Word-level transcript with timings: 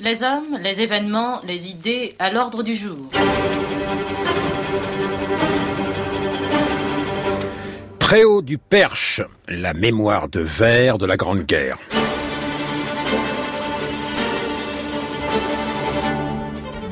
Les 0.00 0.24
hommes, 0.24 0.58
les 0.60 0.80
événements, 0.80 1.40
les 1.46 1.68
idées 1.68 2.16
à 2.18 2.32
l'ordre 2.32 2.64
du 2.64 2.74
jour. 2.74 2.96
Préau 8.00 8.42
du 8.42 8.58
Perche, 8.58 9.22
la 9.46 9.72
mémoire 9.72 10.28
de 10.28 10.40
verre 10.40 10.98
de 10.98 11.06
la 11.06 11.16
Grande 11.16 11.44
Guerre. 11.44 11.78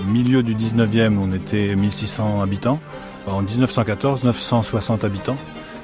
Milieu 0.07 0.45
du 0.45 0.55
19e, 0.55 1.19
on 1.19 1.33
était 1.33 1.75
1600 1.75 2.41
habitants. 2.41 2.79
En 3.27 3.43
1914, 3.43 4.23
960 4.23 5.03
habitants. 5.03 5.39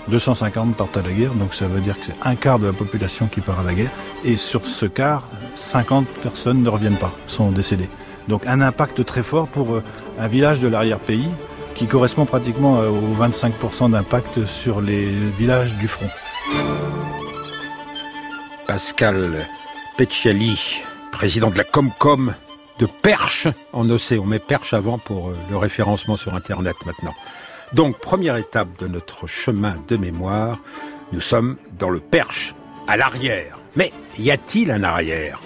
250 0.09 0.77
partent 0.77 0.97
à 0.97 1.03
la 1.03 1.13
guerre, 1.13 1.35
donc 1.35 1.55
ça 1.55 1.69
veut 1.69 1.81
dire 1.81 1.99
que 1.99 2.07
c'est 2.07 2.27
un 2.27 2.35
quart 2.35 2.59
de 2.59 2.67
la 2.67 2.73
population 2.73 3.27
qui 3.27 3.41
part 3.41 3.61
à 3.61 3.63
la 3.63 3.75
guerre. 3.75 3.91
Et 4.25 4.37
sur 4.37 4.67
ce 4.67 4.87
quart, 4.87 5.25
50 5.55 6.07
personnes 6.23 6.63
ne 6.63 6.69
reviennent 6.69 6.97
pas, 6.97 7.13
sont 7.27 7.51
décédées. 7.53 7.91
Donc 8.29 8.47
un 8.47 8.61
impact 8.61 9.05
très 9.05 9.23
fort 9.23 9.49
pour 9.49 9.75
euh, 9.75 9.83
un 10.19 10.29
village 10.29 10.61
de 10.61 10.69
l'arrière-pays 10.69 11.29
qui 11.75 11.87
correspond 11.87 12.27
pratiquement 12.27 12.80
euh, 12.80 12.89
au 12.89 13.15
25% 13.15 13.91
d'impact 13.93 14.45
sur 14.45 14.80
les 14.80 15.07
villages 15.09 15.75
du 15.77 15.89
front. 15.89 16.09
Pascal 18.66 19.47
Pecciali, 19.97 20.83
président 21.11 21.51
de 21.51 21.57
la 21.57 21.65
Comcom 21.65 22.35
de 22.79 22.87
Perche 22.87 23.49
en 23.73 23.88
Océ. 23.91 24.19
On 24.19 24.27
met 24.27 24.38
Perche 24.38 24.75
avant 24.75 24.99
pour 24.99 25.30
euh, 25.30 25.37
le 25.51 25.57
référencement 25.57 26.16
sur 26.16 26.35
Internet 26.35 26.77
maintenant. 26.85 27.15
Donc, 27.75 27.99
première 27.99 28.37
étape 28.37 28.79
de 28.79 28.87
notre 28.87 29.27
chemin 29.27 29.77
de 29.89 29.97
mémoire, 29.97 30.59
nous 31.13 31.21
sommes 31.21 31.57
dans 31.79 31.91
le 31.91 32.01
Perche, 32.01 32.55
à 32.87 32.97
l'arrière. 32.97 33.59
Mais 33.77 33.93
y 34.19 34.31
a-t-il 34.31 34.71
un 34.71 34.83
arrière? 34.83 35.41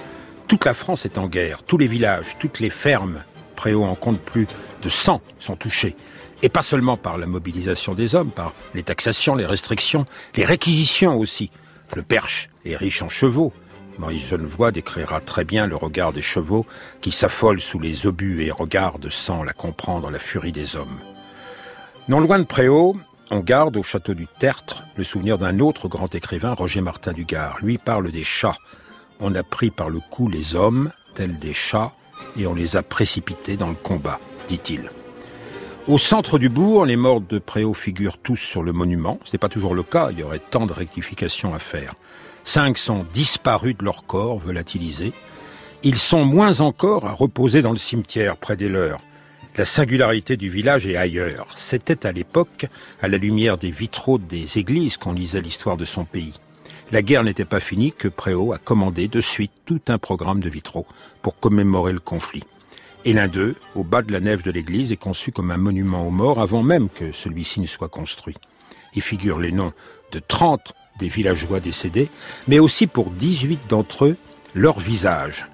Toute 0.46 0.64
la 0.64 0.74
France 0.74 1.04
est 1.04 1.18
en 1.18 1.26
guerre, 1.26 1.62
tous 1.64 1.78
les 1.78 1.86
villages, 1.86 2.36
toutes 2.38 2.60
les 2.60 2.70
fermes, 2.70 3.24
Préau 3.56 3.84
en 3.84 3.94
compte 3.94 4.20
plus 4.20 4.46
de 4.82 4.88
100 4.88 5.20
sont 5.38 5.56
touchés. 5.56 5.94
Et 6.42 6.48
pas 6.48 6.62
seulement 6.62 6.96
par 6.96 7.18
la 7.18 7.26
mobilisation 7.26 7.94
des 7.94 8.14
hommes, 8.14 8.30
par 8.30 8.54
les 8.74 8.82
taxations, 8.82 9.36
les 9.36 9.46
restrictions, 9.46 10.06
les 10.34 10.44
réquisitions 10.44 11.18
aussi. 11.18 11.50
Le 11.94 12.02
Perche 12.02 12.50
est 12.64 12.76
riche 12.76 13.02
en 13.02 13.08
chevaux. 13.08 13.52
Maurice 13.98 14.26
Genevoix 14.26 14.72
décrira 14.72 15.20
très 15.20 15.44
bien 15.44 15.66
le 15.66 15.76
regard 15.76 16.12
des 16.12 16.22
chevaux 16.22 16.66
qui 17.00 17.12
s'affolent 17.12 17.60
sous 17.60 17.78
les 17.78 18.06
obus 18.06 18.42
et 18.42 18.50
regardent 18.50 19.10
sans 19.10 19.44
la 19.44 19.52
comprendre 19.52 20.10
la 20.10 20.18
furie 20.18 20.50
des 20.52 20.74
hommes. 20.74 20.98
Non 22.08 22.18
loin 22.18 22.40
de 22.40 22.44
Préau, 22.44 22.96
on 23.30 23.38
garde 23.38 23.76
au 23.76 23.84
château 23.84 24.14
du 24.14 24.26
Tertre 24.26 24.82
le 24.96 25.04
souvenir 25.04 25.38
d'un 25.38 25.60
autre 25.60 25.86
grand 25.86 26.12
écrivain, 26.12 26.52
Roger 26.52 26.80
Martin 26.80 27.12
du 27.12 27.24
Gard. 27.24 27.58
Lui 27.62 27.78
parle 27.78 28.10
des 28.10 28.24
chats. 28.24 28.56
On 29.20 29.32
a 29.36 29.44
pris 29.44 29.70
par 29.70 29.88
le 29.88 30.00
cou 30.10 30.28
les 30.28 30.56
hommes, 30.56 30.90
tels 31.14 31.38
des 31.38 31.52
chats, 31.52 31.92
et 32.36 32.48
on 32.48 32.54
les 32.54 32.76
a 32.76 32.82
précipités 32.82 33.56
dans 33.56 33.68
le 33.68 33.76
combat, 33.76 34.18
dit-il. 34.48 34.90
Au 35.86 35.96
centre 35.96 36.38
du 36.38 36.48
bourg, 36.48 36.86
les 36.86 36.96
morts 36.96 37.20
de 37.20 37.38
Préau 37.38 37.72
figurent 37.72 38.18
tous 38.18 38.36
sur 38.36 38.64
le 38.64 38.72
monument. 38.72 39.20
Ce 39.24 39.32
n'est 39.32 39.38
pas 39.38 39.48
toujours 39.48 39.74
le 39.74 39.84
cas, 39.84 40.08
il 40.10 40.18
y 40.18 40.22
aurait 40.24 40.40
tant 40.40 40.66
de 40.66 40.72
rectifications 40.72 41.54
à 41.54 41.60
faire. 41.60 41.94
Cinq 42.42 42.78
sont 42.78 43.06
disparus 43.14 43.76
de 43.78 43.84
leur 43.84 44.06
corps, 44.06 44.38
volatilisés. 44.38 45.12
Ils 45.84 45.98
sont 45.98 46.24
moins 46.24 46.60
encore 46.60 47.06
à 47.06 47.12
reposer 47.12 47.62
dans 47.62 47.70
le 47.70 47.78
cimetière 47.78 48.36
près 48.38 48.56
des 48.56 48.68
leurs. 48.68 49.00
La 49.54 49.66
singularité 49.66 50.38
du 50.38 50.48
village 50.48 50.86
est 50.86 50.96
ailleurs. 50.96 51.46
C'était 51.56 52.06
à 52.06 52.12
l'époque, 52.12 52.66
à 53.02 53.08
la 53.08 53.18
lumière 53.18 53.58
des 53.58 53.70
vitraux 53.70 54.16
des 54.16 54.56
églises, 54.56 54.96
qu'on 54.96 55.12
lisait 55.12 55.42
l'histoire 55.42 55.76
de 55.76 55.84
son 55.84 56.06
pays. 56.06 56.32
La 56.90 57.02
guerre 57.02 57.22
n'était 57.22 57.44
pas 57.44 57.60
finie 57.60 57.92
que 57.92 58.08
Préau 58.08 58.54
a 58.54 58.58
commandé 58.58 59.08
de 59.08 59.20
suite 59.20 59.52
tout 59.66 59.82
un 59.88 59.98
programme 59.98 60.40
de 60.40 60.48
vitraux 60.48 60.86
pour 61.20 61.38
commémorer 61.38 61.92
le 61.92 62.00
conflit. 62.00 62.44
Et 63.04 63.12
l'un 63.12 63.28
d'eux, 63.28 63.56
au 63.74 63.84
bas 63.84 64.00
de 64.00 64.10
la 64.10 64.20
nef 64.20 64.42
de 64.42 64.50
l'église, 64.50 64.90
est 64.90 64.96
conçu 64.96 65.32
comme 65.32 65.50
un 65.50 65.58
monument 65.58 66.06
aux 66.06 66.10
morts 66.10 66.40
avant 66.40 66.62
même 66.62 66.88
que 66.88 67.12
celui-ci 67.12 67.60
ne 67.60 67.66
soit 67.66 67.88
construit. 67.88 68.36
Il 68.94 69.02
figure 69.02 69.38
les 69.38 69.52
noms 69.52 69.74
de 70.12 70.18
30 70.18 70.72
des 70.98 71.08
villageois 71.08 71.60
décédés, 71.60 72.08
mais 72.48 72.58
aussi 72.58 72.86
pour 72.86 73.10
18 73.10 73.60
d'entre 73.68 74.06
eux, 74.06 74.16
leur 74.54 74.80
visage. 74.80 75.46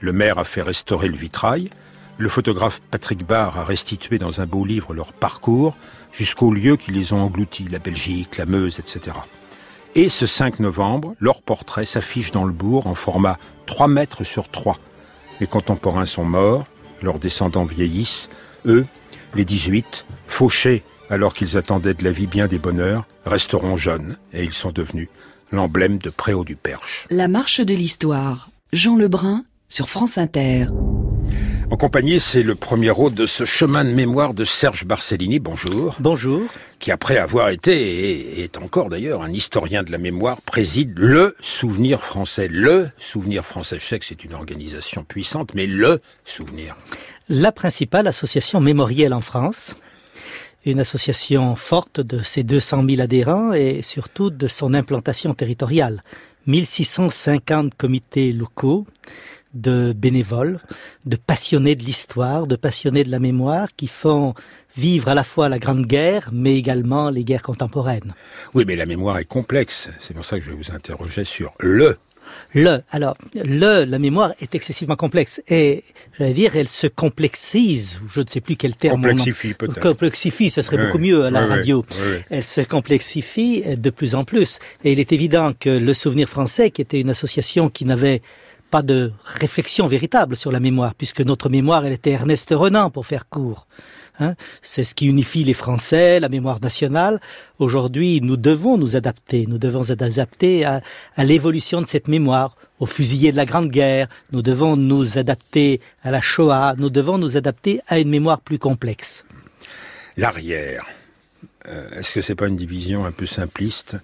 Le 0.00 0.12
maire 0.12 0.38
a 0.38 0.44
fait 0.44 0.62
restaurer 0.62 1.08
le 1.08 1.16
vitrail, 1.16 1.70
le 2.18 2.28
photographe 2.28 2.80
Patrick 2.90 3.26
Barr 3.26 3.58
a 3.58 3.64
restitué 3.64 4.18
dans 4.18 4.40
un 4.40 4.46
beau 4.46 4.64
livre 4.64 4.94
leur 4.94 5.12
parcours 5.12 5.76
jusqu'aux 6.12 6.52
lieux 6.52 6.76
qui 6.76 6.90
les 6.90 7.12
ont 7.12 7.22
engloutis, 7.22 7.66
la 7.70 7.78
Belgique, 7.78 8.36
la 8.36 8.46
Meuse, 8.46 8.78
etc. 8.78 9.16
Et 9.94 10.08
ce 10.08 10.26
5 10.26 10.60
novembre, 10.60 11.14
leur 11.20 11.42
portrait 11.42 11.84
s'affiche 11.84 12.30
dans 12.30 12.44
le 12.44 12.52
bourg 12.52 12.86
en 12.86 12.94
format 12.94 13.38
3 13.66 13.88
mètres 13.88 14.24
sur 14.24 14.50
3. 14.50 14.78
Les 15.40 15.46
contemporains 15.46 16.06
sont 16.06 16.24
morts, 16.24 16.66
leurs 17.02 17.18
descendants 17.18 17.64
vieillissent, 17.64 18.28
eux, 18.66 18.86
les 19.34 19.44
18, 19.44 20.06
fauchés 20.26 20.82
alors 21.10 21.34
qu'ils 21.34 21.58
attendaient 21.58 21.94
de 21.94 22.04
la 22.04 22.10
vie 22.10 22.26
bien 22.26 22.46
des 22.46 22.58
bonheurs, 22.58 23.04
resteront 23.26 23.76
jeunes 23.76 24.16
et 24.32 24.44
ils 24.44 24.54
sont 24.54 24.70
devenus 24.70 25.08
l'emblème 25.50 25.98
de 25.98 26.08
Préau 26.08 26.44
du 26.44 26.56
Perche. 26.56 27.06
La 27.10 27.28
marche 27.28 27.60
de 27.60 27.74
l'histoire. 27.74 28.48
Jean 28.72 28.96
Lebrun 28.96 29.44
sur 29.68 29.90
France 29.90 30.16
Inter. 30.16 30.66
En 31.72 31.78
compagnie, 31.78 32.20
c'est 32.20 32.42
le 32.42 32.54
premier 32.54 32.90
rôle 32.90 33.14
de 33.14 33.24
ce 33.24 33.46
chemin 33.46 33.82
de 33.82 33.88
mémoire 33.88 34.34
de 34.34 34.44
Serge 34.44 34.84
Barcellini. 34.84 35.38
Bonjour. 35.38 35.96
Bonjour. 36.00 36.42
Qui, 36.78 36.90
après 36.90 37.16
avoir 37.16 37.48
été, 37.48 37.72
et 37.72 38.42
est 38.42 38.58
encore 38.58 38.90
d'ailleurs, 38.90 39.22
un 39.22 39.32
historien 39.32 39.82
de 39.82 39.90
la 39.90 39.96
mémoire, 39.96 40.42
préside 40.42 40.92
le 40.98 41.34
souvenir 41.40 42.04
français. 42.04 42.46
Le 42.46 42.90
souvenir 42.98 43.46
français. 43.46 43.78
Je 43.80 43.86
sais 43.86 43.98
que 43.98 44.04
c'est 44.04 44.22
une 44.22 44.34
organisation 44.34 45.02
puissante, 45.02 45.54
mais 45.54 45.66
le 45.66 46.02
souvenir. 46.26 46.76
La 47.30 47.52
principale 47.52 48.06
association 48.06 48.60
mémorielle 48.60 49.14
en 49.14 49.22
France. 49.22 49.74
Une 50.66 50.78
association 50.78 51.56
forte 51.56 52.02
de 52.02 52.22
ses 52.22 52.42
200 52.42 52.84
000 52.86 53.00
adhérents 53.00 53.54
et 53.54 53.80
surtout 53.80 54.28
de 54.28 54.46
son 54.46 54.74
implantation 54.74 55.32
territoriale. 55.32 56.02
1650 56.46 57.74
comités 57.76 58.30
locaux, 58.32 58.86
de 59.54 59.92
bénévoles, 59.92 60.60
de 61.06 61.16
passionnés 61.16 61.74
de 61.74 61.84
l'histoire, 61.84 62.46
de 62.46 62.56
passionnés 62.56 63.04
de 63.04 63.10
la 63.10 63.18
mémoire, 63.18 63.68
qui 63.76 63.86
font 63.86 64.34
vivre 64.76 65.08
à 65.08 65.14
la 65.14 65.24
fois 65.24 65.48
la 65.48 65.58
Grande 65.58 65.86
Guerre, 65.86 66.30
mais 66.32 66.56
également 66.56 67.10
les 67.10 67.24
guerres 67.24 67.42
contemporaines. 67.42 68.14
Oui, 68.54 68.64
mais 68.66 68.76
la 68.76 68.86
mémoire 68.86 69.18
est 69.18 69.24
complexe. 69.24 69.90
C'est 69.98 70.14
pour 70.14 70.24
ça 70.24 70.38
que 70.38 70.44
je 70.44 70.52
vous 70.52 70.70
interrogeais 70.72 71.24
sur 71.24 71.52
le. 71.60 71.98
Le, 72.54 72.82
alors, 72.90 73.16
le, 73.34 73.84
la 73.84 73.98
mémoire 73.98 74.32
est 74.40 74.54
excessivement 74.54 74.96
complexe 74.96 75.42
et, 75.48 75.84
j'allais 76.18 76.32
dire, 76.32 76.56
elle 76.56 76.68
se 76.68 76.86
complexise, 76.86 78.00
je 78.14 78.20
ne 78.20 78.26
sais 78.26 78.40
plus 78.40 78.56
quel 78.56 78.74
terme. 78.76 79.02
Complexifie 79.02 79.54
peut-être. 79.54 79.80
Complexifie, 79.80 80.48
ce 80.48 80.62
serait 80.62 80.78
beaucoup 80.78 80.98
mieux 80.98 81.24
à 81.24 81.30
la 81.30 81.44
radio. 81.44 81.84
elle 82.30 82.44
se 82.44 82.60
complexifie 82.60 83.64
de 83.76 83.90
plus 83.90 84.14
en 84.14 84.24
plus. 84.24 84.60
Et 84.84 84.92
il 84.92 85.00
est 85.00 85.12
évident 85.12 85.52
que 85.58 85.68
le 85.68 85.94
Souvenir 85.94 86.28
français, 86.28 86.70
qui 86.70 86.80
était 86.80 87.00
une 87.00 87.10
association 87.10 87.68
qui 87.68 87.84
n'avait 87.84 88.22
pas 88.72 88.82
de 88.82 89.12
réflexion 89.22 89.86
véritable 89.86 90.34
sur 90.34 90.50
la 90.50 90.58
mémoire, 90.58 90.94
puisque 90.94 91.20
notre 91.20 91.50
mémoire, 91.50 91.84
elle 91.84 91.92
était 91.92 92.12
Ernest 92.12 92.48
Renan, 92.50 92.88
pour 92.88 93.04
faire 93.04 93.28
court. 93.28 93.66
Hein 94.18 94.34
c'est 94.62 94.84
ce 94.84 94.94
qui 94.94 95.06
unifie 95.06 95.44
les 95.44 95.52
Français, 95.52 96.20
la 96.20 96.30
mémoire 96.30 96.58
nationale. 96.60 97.20
Aujourd'hui, 97.58 98.20
nous 98.22 98.38
devons 98.38 98.78
nous 98.78 98.96
adapter, 98.96 99.44
nous 99.46 99.58
devons 99.58 99.80
nous 99.80 99.92
adapter 99.92 100.64
à, 100.64 100.80
l'évolution 101.18 101.82
de 101.82 101.86
cette 101.86 102.08
mémoire, 102.08 102.56
aux 102.80 102.86
fusillés 102.86 103.30
de 103.30 103.36
la 103.36 103.44
Grande 103.44 103.70
Guerre, 103.70 104.08
nous 104.32 104.42
devons 104.42 104.74
nous 104.76 105.18
adapter 105.18 105.80
à 106.02 106.10
la 106.10 106.22
Shoah, 106.22 106.74
nous 106.78 106.90
devons 106.90 107.18
nous 107.18 107.36
adapter 107.36 107.80
à 107.88 107.98
une 107.98 108.08
mémoire 108.08 108.40
plus 108.40 108.58
complexe. 108.58 109.24
L'arrière, 110.16 110.86
euh, 111.68 111.98
est-ce 111.98 112.14
que 112.14 112.22
c'est 112.22 112.34
pas 112.34 112.48
une 112.48 112.56
division 112.56 113.04
un 113.04 113.12
peu 113.12 113.26
simpliste? 113.26 113.96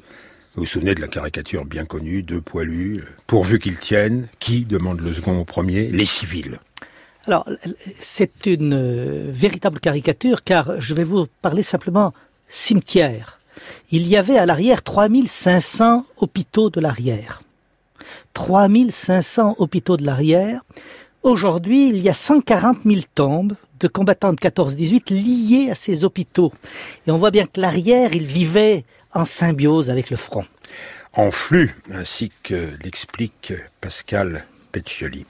Vous 0.59 0.65
vous 0.65 0.71
souvenez 0.71 0.97
de 0.97 1.01
la 1.01 1.07
caricature 1.07 1.65
bien 1.65 1.85
connue, 1.85 2.25
deux 2.25 2.41
poilus, 2.41 3.05
pourvu 3.29 3.61
qu'ils 3.61 3.79
tiennent, 3.79 4.27
qui 4.41 4.65
demande 4.65 5.01
le 5.01 5.15
second 5.15 5.39
au 5.39 5.45
premier 5.45 5.87
Les 5.87 6.05
civils. 6.05 6.59
Alors, 7.29 7.49
c'est 8.01 8.47
une 8.47 8.75
euh, 8.75 9.31
véritable 9.31 9.79
caricature 9.79 10.43
car 10.43 10.81
je 10.81 10.95
vais 10.95 11.05
vous 11.05 11.27
parler 11.43 11.63
simplement 11.63 12.13
cimetière. 12.49 13.39
Il 13.93 14.09
y 14.09 14.17
avait 14.17 14.37
à 14.37 14.47
l'arrière 14.47 14.83
3500 14.83 16.05
hôpitaux 16.17 16.71
de 16.71 16.81
l'arrière. 16.81 17.41
3500 18.35 19.57
hôpitaux 19.59 19.97
de 19.97 20.05
l'arrière. 20.05 20.65
Aujourd'hui, 21.23 21.91
il 21.91 21.99
y 21.99 22.09
a 22.09 22.15
140 22.15 22.79
000 22.85 23.03
tombes 23.15 23.55
de 23.79 23.87
combattants 23.87 24.33
de 24.33 24.39
14-18 24.39 25.15
liés 25.15 25.71
à 25.71 25.77
ces 25.77 26.05
hôpitaux. 26.05 26.53
Et 27.07 27.13
on 27.13 27.17
voit 27.17 27.31
bien 27.31 27.47
que 27.47 27.61
l'arrière, 27.61 28.11
il 28.13 28.27
vivait 28.27 28.85
en 29.15 29.25
symbiose 29.25 29.91
avec 29.91 30.11
le 30.11 30.17
front. 30.17 30.45
En 31.15 31.31
flux, 31.31 31.75
ainsi 31.93 32.31
que 32.43 32.69
l'explique 32.83 33.53
Pascal 33.81 34.45
Peccioli. 34.73 35.27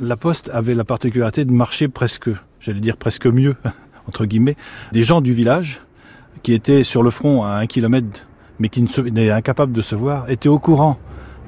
La 0.00 0.16
poste 0.16 0.50
avait 0.52 0.74
la 0.74 0.84
particularité 0.84 1.44
de 1.44 1.50
marcher 1.50 1.88
presque, 1.88 2.30
j'allais 2.60 2.80
dire 2.80 2.96
presque 2.96 3.26
mieux, 3.26 3.56
entre 4.08 4.26
guillemets, 4.26 4.56
des 4.92 5.02
gens 5.02 5.20
du 5.20 5.32
village 5.32 5.80
qui 6.42 6.52
étaient 6.52 6.84
sur 6.84 7.02
le 7.02 7.10
front 7.10 7.42
à 7.42 7.56
un 7.56 7.66
kilomètre, 7.66 8.26
mais 8.58 8.68
qui 8.68 8.84
étaient 8.84 9.30
incapables 9.30 9.72
de 9.72 9.82
se 9.82 9.96
voir, 9.96 10.30
étaient 10.30 10.48
au 10.48 10.58
courant 10.58 10.98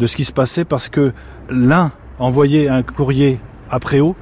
de 0.01 0.07
ce 0.07 0.17
qui 0.17 0.25
se 0.25 0.33
passait 0.33 0.65
parce 0.65 0.89
que 0.89 1.13
l'un 1.49 1.93
envoyait 2.19 2.69
un 2.69 2.83
courrier 2.83 3.39
à 3.71 3.79
Préau. 3.79 4.17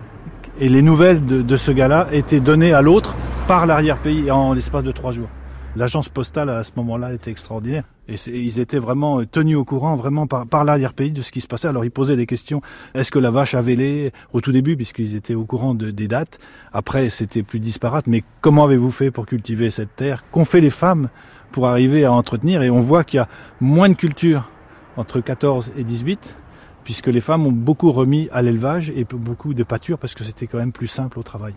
Et 0.61 0.69
les 0.69 0.83
nouvelles 0.83 1.25
de, 1.25 1.41
de 1.41 1.57
ce 1.57 1.71
gars-là 1.71 2.09
étaient 2.11 2.41
données 2.41 2.73
à 2.73 2.83
l'autre 2.83 3.15
par 3.47 3.65
l'arrière-pays 3.65 4.31
en 4.31 4.53
l'espace 4.55 4.83
de 4.83 4.91
trois 4.91 5.13
jours. 5.13 5.29
L'agence 5.79 6.09
postale 6.09 6.51
à 6.51 6.65
ce 6.65 6.73
moment-là 6.75 7.15
était 7.15 7.31
extraordinaire. 7.31 7.85
Et 8.09 8.17
ils 8.27 8.59
étaient 8.59 8.81
vraiment 8.81 9.21
euh, 9.21 9.27
tenus 9.27 9.57
au 9.57 9.65
courant, 9.65 9.95
vraiment 9.95 10.27
par, 10.27 10.65
l'arrière-pays 10.65 11.13
de 11.13 11.23
ce 11.23 11.31
qui 11.31 11.41
se 11.41 11.47
passait. 11.47 11.69
Alors 11.69 11.85
ils 11.85 11.93
posaient 11.93 12.17
des 12.17 12.27
questions. 12.27 12.63
Est-ce 12.95 13.13
que 13.13 13.21
la 13.21 13.31
vache 13.31 13.55
avait 13.55 13.77
lait 13.77 14.11
au 14.33 14.41
tout 14.41 14.51
début, 14.51 14.75
puisqu'ils 14.75 15.15
étaient 15.15 15.37
au 15.37 15.45
courant 15.45 15.77
de, 15.77 15.93
des 15.93 16.09
dates. 16.09 16.41
Après, 16.73 17.11
c'était 17.11 17.45
plus 17.45 17.61
disparate. 17.61 18.09
Mais 18.09 18.25
comment 18.41 18.65
avez-vous 18.65 18.91
fait 18.91 19.13
pour 19.13 19.25
cultiver 19.25 19.71
cette 19.71 19.95
terre? 19.95 20.25
Qu'ont 20.33 20.45
fait 20.45 20.61
les 20.61 20.71
femmes 20.71 21.11
pour 21.53 21.69
arriver 21.69 22.05
à 22.05 22.13
entretenir? 22.13 22.63
Et 22.63 22.71
on 22.71 22.81
voit 22.81 23.05
qu'il 23.05 23.19
y 23.19 23.21
a 23.21 23.29
moins 23.61 23.89
de 23.89 23.95
culture 23.95 24.51
entre 24.97 25.21
14 25.21 25.71
et 25.77 25.85
18 25.85 26.37
puisque 26.83 27.07
les 27.07 27.21
femmes 27.21 27.47
ont 27.47 27.53
beaucoup 27.53 27.93
remis 27.93 28.29
à 28.33 28.43
l'élevage 28.43 28.91
et 28.91 29.05
beaucoup 29.05 29.55
de 29.55 29.63
pâture 29.63 29.97
parce 29.97 30.17
que 30.17 30.25
c'était 30.25 30.49
quand 30.49 30.59
même 30.59 30.73
plus 30.73 30.89
simple 30.89 31.21
au 31.21 31.23
travail. 31.23 31.55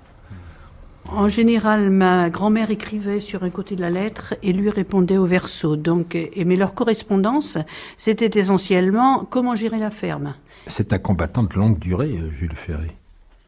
En 1.12 1.28
général, 1.28 1.90
ma 1.90 2.30
grand-mère 2.30 2.72
écrivait 2.72 3.20
sur 3.20 3.44
un 3.44 3.50
côté 3.50 3.76
de 3.76 3.82
la 3.82 3.90
lettre 3.90 4.34
et 4.42 4.54
lui 4.54 4.70
répondait 4.70 5.18
au 5.18 5.26
verso. 5.26 5.76
Donc, 5.76 6.18
mais 6.36 6.56
leur 6.56 6.74
correspondance, 6.74 7.58
c'était 7.98 8.40
essentiellement 8.40 9.26
comment 9.30 9.56
gérer 9.56 9.78
la 9.78 9.92
ferme. 9.92 10.36
C'est 10.68 10.94
un 10.94 10.98
combattant 10.98 11.44
de 11.44 11.54
longue 11.54 11.80
durée, 11.80 12.18
euh, 12.18 12.32
Jules 12.32 12.56
Ferry. 12.56 12.92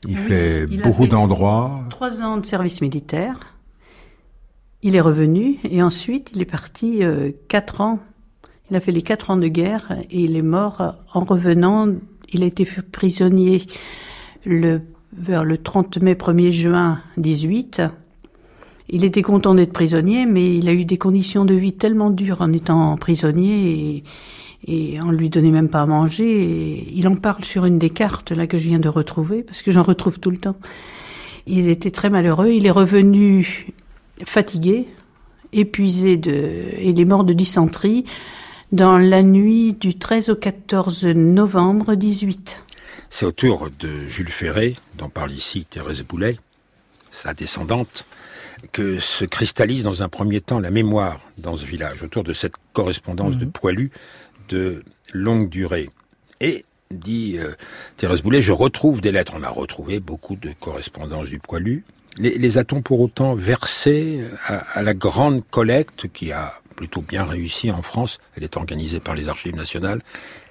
Il 0.08 0.18
fait 0.18 0.66
beaucoup 0.66 1.08
d'endroits. 1.08 1.80
Trois 1.90 2.22
ans 2.22 2.38
de 2.38 2.46
service 2.46 2.82
militaire. 2.82 3.40
Il 4.82 4.98
est 4.98 5.02
revenu 5.02 5.60
et 5.64 5.82
ensuite 5.82 6.32
il 6.34 6.42
est 6.42 6.46
parti 6.46 7.04
euh, 7.04 7.32
quatre 7.48 7.80
ans 7.80 8.00
il 8.70 8.76
a 8.78 8.80
fait 8.80 8.92
les 8.92 9.02
quatre 9.02 9.30
ans 9.30 9.38
de 9.38 9.48
guerre 9.48 9.96
et 10.10 10.22
il 10.22 10.36
est 10.36 10.42
mort 10.42 10.96
en 11.14 11.24
revenant. 11.26 11.90
Il 12.32 12.44
a 12.44 12.48
été 12.48 12.66
prisonnier 12.66 13.68
le, 14.46 14.82
vers 15.18 15.44
le 15.44 15.58
30 15.58 16.02
mai 16.02 16.14
1er 16.14 16.52
juin 16.52 17.00
18. 17.18 17.82
Il 18.90 19.04
était 19.04 19.22
content 19.22 19.56
d'être 19.56 19.74
prisonnier, 19.74 20.26
mais 20.26 20.56
il 20.56 20.68
a 20.70 20.74
eu 20.74 20.86
des 20.86 20.98
conditions 20.98 21.46
de 21.46 21.54
vie 21.54 21.74
tellement 21.74 22.10
dures 22.10 22.42
en 22.42 22.52
étant 22.52 22.96
prisonnier 22.98 24.04
et, 24.68 24.94
et 24.96 25.02
on 25.02 25.12
lui 25.12 25.30
donnait 25.30 25.52
même 25.52 25.70
pas 25.70 25.82
à 25.82 25.86
manger. 25.86 26.88
Il 26.94 27.08
en 27.08 27.16
parle 27.16 27.44
sur 27.44 27.66
une 27.66 27.80
des 27.80 27.90
cartes 27.90 28.32
là 28.32 28.48
que 28.48 28.58
je 28.58 28.68
viens 28.68 28.80
de 28.80 28.90
retrouver 28.90 29.44
parce 29.44 29.62
que 29.62 29.72
j'en 29.72 29.84
retrouve 29.84 30.20
tout 30.20 30.32
le 30.32 30.38
temps. 30.38 30.56
Il 31.48 31.70
était 31.70 31.92
très 31.92 32.10
malheureux. 32.10 32.50
Il 32.50 32.66
est 32.66 32.72
revenu 32.72 33.68
fatigué, 34.26 34.88
épuisé 35.52 36.18
de, 36.18 36.32
et 36.32 36.90
il 36.90 37.00
est 37.00 37.06
mort 37.06 37.24
de 37.24 37.34
dysenterie 37.34 38.06
dans 38.72 38.98
la 38.98 39.22
nuit 39.22 39.74
du 39.74 39.96
13 39.96 40.30
au 40.30 40.36
14 40.36 41.06
novembre 41.06 41.96
18. 41.96 42.64
C'est 43.14 43.28
autour 43.28 43.70
de 43.70 44.08
Jules 44.08 44.32
Ferré, 44.32 44.76
dont 44.96 45.08
parle 45.08 45.34
ici 45.34 45.66
Thérèse 45.66 46.02
Boulet, 46.02 46.40
sa 47.12 47.36
descendante, 47.36 48.08
que 48.72 48.98
se 48.98 49.24
cristallise 49.24 49.84
dans 49.84 50.02
un 50.02 50.10
premier 50.10 50.42
temps 50.42 50.60
la 50.60 50.72
mémoire 50.72 51.20
dans 51.38 51.56
ce 51.56 51.64
village, 51.64 52.02
autour 52.02 52.24
de 52.24 52.34
cette 52.34 52.56
correspondance 52.74 53.38
de 53.38 53.46
mhm. 53.46 53.52
poilus 53.52 53.92
de 54.50 54.84
longue 55.14 55.48
durée. 55.48 55.92
Et, 56.42 56.66
dit 56.90 57.36
euh, 57.38 57.52
Thérèse 57.98 58.24
Boulet, 58.24 58.42
je 58.42 58.52
retrouve 58.52 59.00
des 59.00 59.12
lettres. 59.12 59.34
On 59.38 59.44
a 59.44 59.50
retrouvé 59.50 60.00
beaucoup 60.00 60.36
de 60.36 60.52
correspondances 60.60 61.30
du 61.30 61.38
poilu. 61.38 61.86
Les, 62.18 62.58
a-t-on 62.58 62.82
pour 62.82 63.00
autant 63.00 63.36
versées 63.36 64.22
à 64.48 64.82
la 64.82 64.96
grande 64.96 65.44
collecte 65.52 66.12
qui 66.12 66.32
a 66.32 66.63
plutôt 66.74 67.02
bien 67.02 67.24
réussie 67.24 67.72
en 67.72 67.82
France. 67.82 68.20
Elle 68.36 68.44
est 68.44 68.58
organisée 68.58 69.00
par 69.00 69.16
les 69.16 69.30
Archives 69.30 69.56
nationales. 69.56 70.02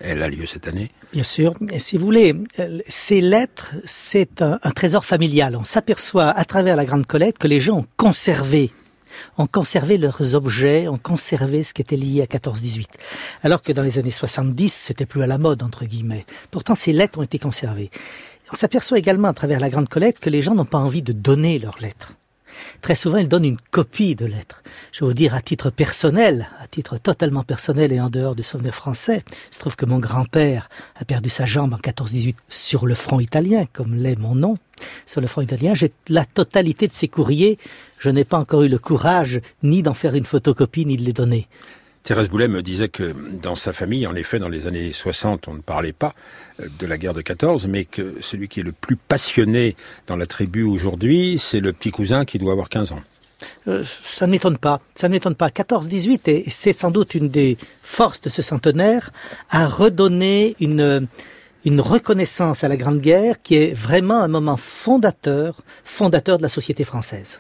Elle 0.01 0.23
a 0.23 0.29
lieu 0.29 0.47
cette 0.47 0.69
année. 0.69 0.91
Bien 1.13 1.25
sûr. 1.25 1.55
Et 1.71 1.79
si 1.79 1.97
vous 1.97 2.07
voulez, 2.07 2.35
ces 2.89 3.21
lettres, 3.21 3.75
c'est 3.85 4.43
un, 4.43 4.59
trésor 4.75 5.05
familial. 5.05 5.57
On 5.57 5.65
s'aperçoit 5.65 6.31
à 6.31 6.45
travers 6.45 6.77
la 6.77 6.85
grande 6.85 7.07
collecte 7.07 7.39
que 7.39 7.49
les 7.49 7.61
gens 7.61 7.79
ont 7.79 7.87
conservé 7.97 8.73
ont 9.37 9.47
conservé 9.47 9.99
leurs 9.99 10.35
objets, 10.35 10.89
ont 10.89 10.97
conservé 10.97 11.63
ce 11.63 11.75
qui 11.75 11.83
était 11.83 11.97
lié 11.97 12.23
à 12.23 12.25
14-18. 12.25 12.87
Alors 13.43 13.61
que 13.61 13.71
dans 13.71 13.83
les 13.83 13.99
années 13.99 14.11
70, 14.11 14.73
c'était 14.73 15.05
plus 15.05 15.23
à 15.23 15.27
la 15.27 15.37
mode, 15.37 15.63
entre 15.63 15.85
guillemets. 15.85 16.25
Pourtant, 16.51 16.75
ces 16.75 16.95
lettres 16.95 17.19
ont 17.19 17.23
été 17.23 17.39
conservées. 17.39 17.91
On 18.53 18.57
s'aperçoit 18.57 18.99
également 18.99 19.29
à 19.29 19.35
travers 19.35 19.61
la 19.61 19.69
grande 19.69 19.91
collecte 19.91 20.23
que 20.23 20.31
les 20.31 20.41
gens 20.41 20.55
n'ont 20.55 20.65
pas 20.65 20.79
envie 20.79 21.03
de 21.03 21.13
donner 21.13 21.59
leurs 21.59 21.79
lettres. 21.79 22.15
Très 22.81 22.95
souvent, 22.95 23.19
il 23.19 23.29
donne 23.29 23.45
une 23.45 23.59
copie 23.71 24.15
de 24.15 24.27
lettres. 24.27 24.63
Je 24.93 25.01
vais 25.01 25.07
vous 25.07 25.15
dire 25.15 25.35
à 25.35 25.41
titre 25.41 25.71
personnel, 25.71 26.49
à 26.61 26.67
titre 26.67 26.99
totalement 26.99 27.43
personnel 27.43 27.93
et 27.93 28.01
en 28.01 28.11
dehors 28.11 28.35
du 28.35 28.43
souvenir 28.43 28.75
français, 28.75 29.25
il 29.31 29.55
se 29.55 29.61
trouve 29.61 29.77
que 29.77 29.87
mon 29.87 29.99
grand-père 29.99 30.69
a 30.97 31.05
perdu 31.05 31.31
sa 31.31 31.45
jambe 31.45 31.75
en 31.75 31.79
14-18 31.79 32.35
sur 32.49 32.87
le 32.87 32.95
front 32.95 33.21
italien, 33.21 33.67
comme 33.73 33.95
l'est 33.95 34.19
mon 34.19 34.35
nom. 34.35 34.59
Sur 35.07 35.21
le 35.21 35.27
front 35.27 35.43
italien, 35.43 35.75
j'ai 35.75 35.93
la 36.09 36.25
totalité 36.25 36.89
de 36.89 36.93
ses 36.93 37.09
courriers. 37.09 37.59
Je 37.99 38.11
n'ai 38.11 38.25
pas 38.25 38.39
encore 38.39 38.63
eu 38.63 38.69
le 38.69 38.79
courage 38.79 39.41
ni 39.63 39.83
d'en 39.83 39.95
faire 39.95 40.15
une 40.15 40.25
photocopie, 40.25 40.87
ni 40.87 40.97
de 40.97 41.05
les 41.05 41.13
donner. 41.13 41.49
Thérèse 42.03 42.29
Boulet 42.29 42.49
me 42.49 42.63
disait 42.63 42.89
que 42.89 43.15
dans 43.41 43.55
sa 43.55 43.73
famille, 43.73 44.09
en 44.09 44.17
effet, 44.17 44.41
dans 44.41 44.49
les 44.49 44.67
années 44.67 44.93
60, 44.93 45.47
on 45.47 45.55
ne 45.55 45.61
parlait 45.61 45.93
pas 45.93 46.15
euh, 46.61 46.67
de 46.81 46.87
la 46.87 46.99
guerre 46.99 47.15
de 47.15 47.23
14, 47.23 47.67
mais 47.69 47.85
que 47.85 48.17
celui 48.21 48.49
qui 48.49 48.61
est 48.61 48.65
le 48.65 48.73
plus 48.73 48.97
passionné 48.97 49.77
dans 50.09 50.17
la 50.17 50.27
tribu 50.27 50.65
aujourd'hui, 50.65 51.39
c'est 51.39 51.61
le 51.61 51.73
petit 51.73 51.93
cousin 51.93 52.25
qui 52.25 52.39
doit 52.39 52.53
avoir 52.53 52.69
15 52.69 52.93
ans. 52.93 53.03
Euh, 53.69 53.85
ça 54.05 54.27
ne 54.27 54.33
m'étonne 54.33 54.59
pas. 54.59 54.81
Ça 54.97 55.09
ne 55.09 55.13
m'étonne 55.13 55.37
pas. 55.37 55.49
14-18, 55.49 56.29
et 56.29 56.45
c'est 56.51 56.73
sans 56.73 56.91
doute 56.91 57.15
une 57.15 57.29
des 57.29 57.57
forces 57.83 58.21
de 58.21 58.31
ce 58.31 58.43
centenaire, 58.43 59.13
à 59.51 59.69
redonner 59.69 60.57
une, 60.59 61.07
une 61.65 61.81
reconnaissance 61.81 62.65
à 62.65 62.69
la 62.69 62.77
Grande 62.77 63.01
Guerre 63.01 63.41
qui 63.43 63.55
est 63.55 63.75
vraiment 63.75 64.21
un 64.21 64.29
moment 64.29 64.57
fondateur, 64.57 65.61
fondateur 65.85 66.39
de 66.39 66.43
la 66.43 66.49
société 66.49 66.83
française 66.83 67.39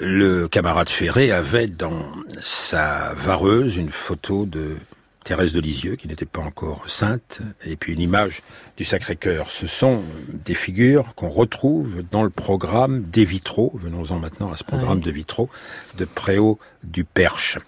le 0.00 0.48
camarade 0.48 0.88
Ferré 0.88 1.32
avait 1.32 1.66
dans 1.66 2.06
sa 2.40 3.12
vareuse 3.14 3.76
une 3.76 3.90
photo 3.90 4.46
de 4.46 4.76
Thérèse 5.24 5.52
de 5.52 5.60
Lisieux, 5.60 5.96
qui 5.96 6.08
n'était 6.08 6.26
pas 6.26 6.40
encore 6.40 6.88
sainte, 6.88 7.40
et 7.64 7.76
puis 7.76 7.92
une 7.92 8.00
image 8.00 8.42
du 8.76 8.84
Sacré-Cœur. 8.84 9.50
Ce 9.50 9.66
sont 9.66 10.02
des 10.28 10.54
figures 10.54 11.14
qu'on 11.14 11.28
retrouve 11.28 12.02
dans 12.10 12.24
le 12.24 12.30
programme 12.30 13.02
des 13.02 13.24
vitraux, 13.24 13.72
venons-en 13.74 14.18
maintenant 14.18 14.52
à 14.52 14.56
ce 14.56 14.64
programme 14.64 15.00
de 15.00 15.10
vitraux, 15.10 15.48
de 15.96 16.04
Préau 16.04 16.58
du 16.82 17.04
Perche. 17.04 17.58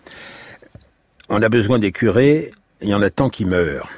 On 1.29 1.43
a 1.43 1.49
besoin 1.49 1.79
des 1.79 1.93
curés, 1.93 2.51
il 2.83 2.89
y 2.89 2.95
en 2.95 3.03
a 3.03 3.11
tant 3.11 3.31
qui 3.31 3.45
meurent. 3.45 3.91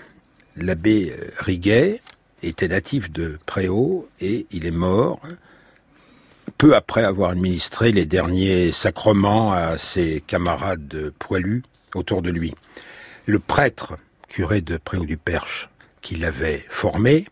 L'abbé 0.56 1.14
Riguet 1.38 2.00
était 2.42 2.68
natif 2.68 3.10
de 3.10 3.38
Préau 3.46 4.08
et 4.20 4.46
il 4.52 4.66
est 4.66 4.70
mort 4.70 5.20
peu 6.58 6.74
après 6.74 7.04
avoir 7.04 7.30
administré 7.30 7.92
les 7.92 8.06
derniers 8.06 8.72
sacrements 8.72 9.52
à 9.52 9.78
ses 9.78 10.22
camarades 10.26 11.12
poilus 11.18 11.62
autour 11.94 12.22
de 12.22 12.30
lui. 12.30 12.54
Le 13.26 13.38
prêtre, 13.38 13.96
curé 14.28 14.60
de 14.60 14.76
Préau-du-Perche, 14.76 15.68
qui 16.02 16.16
l'avait 16.16 16.64
formé, 16.68 17.26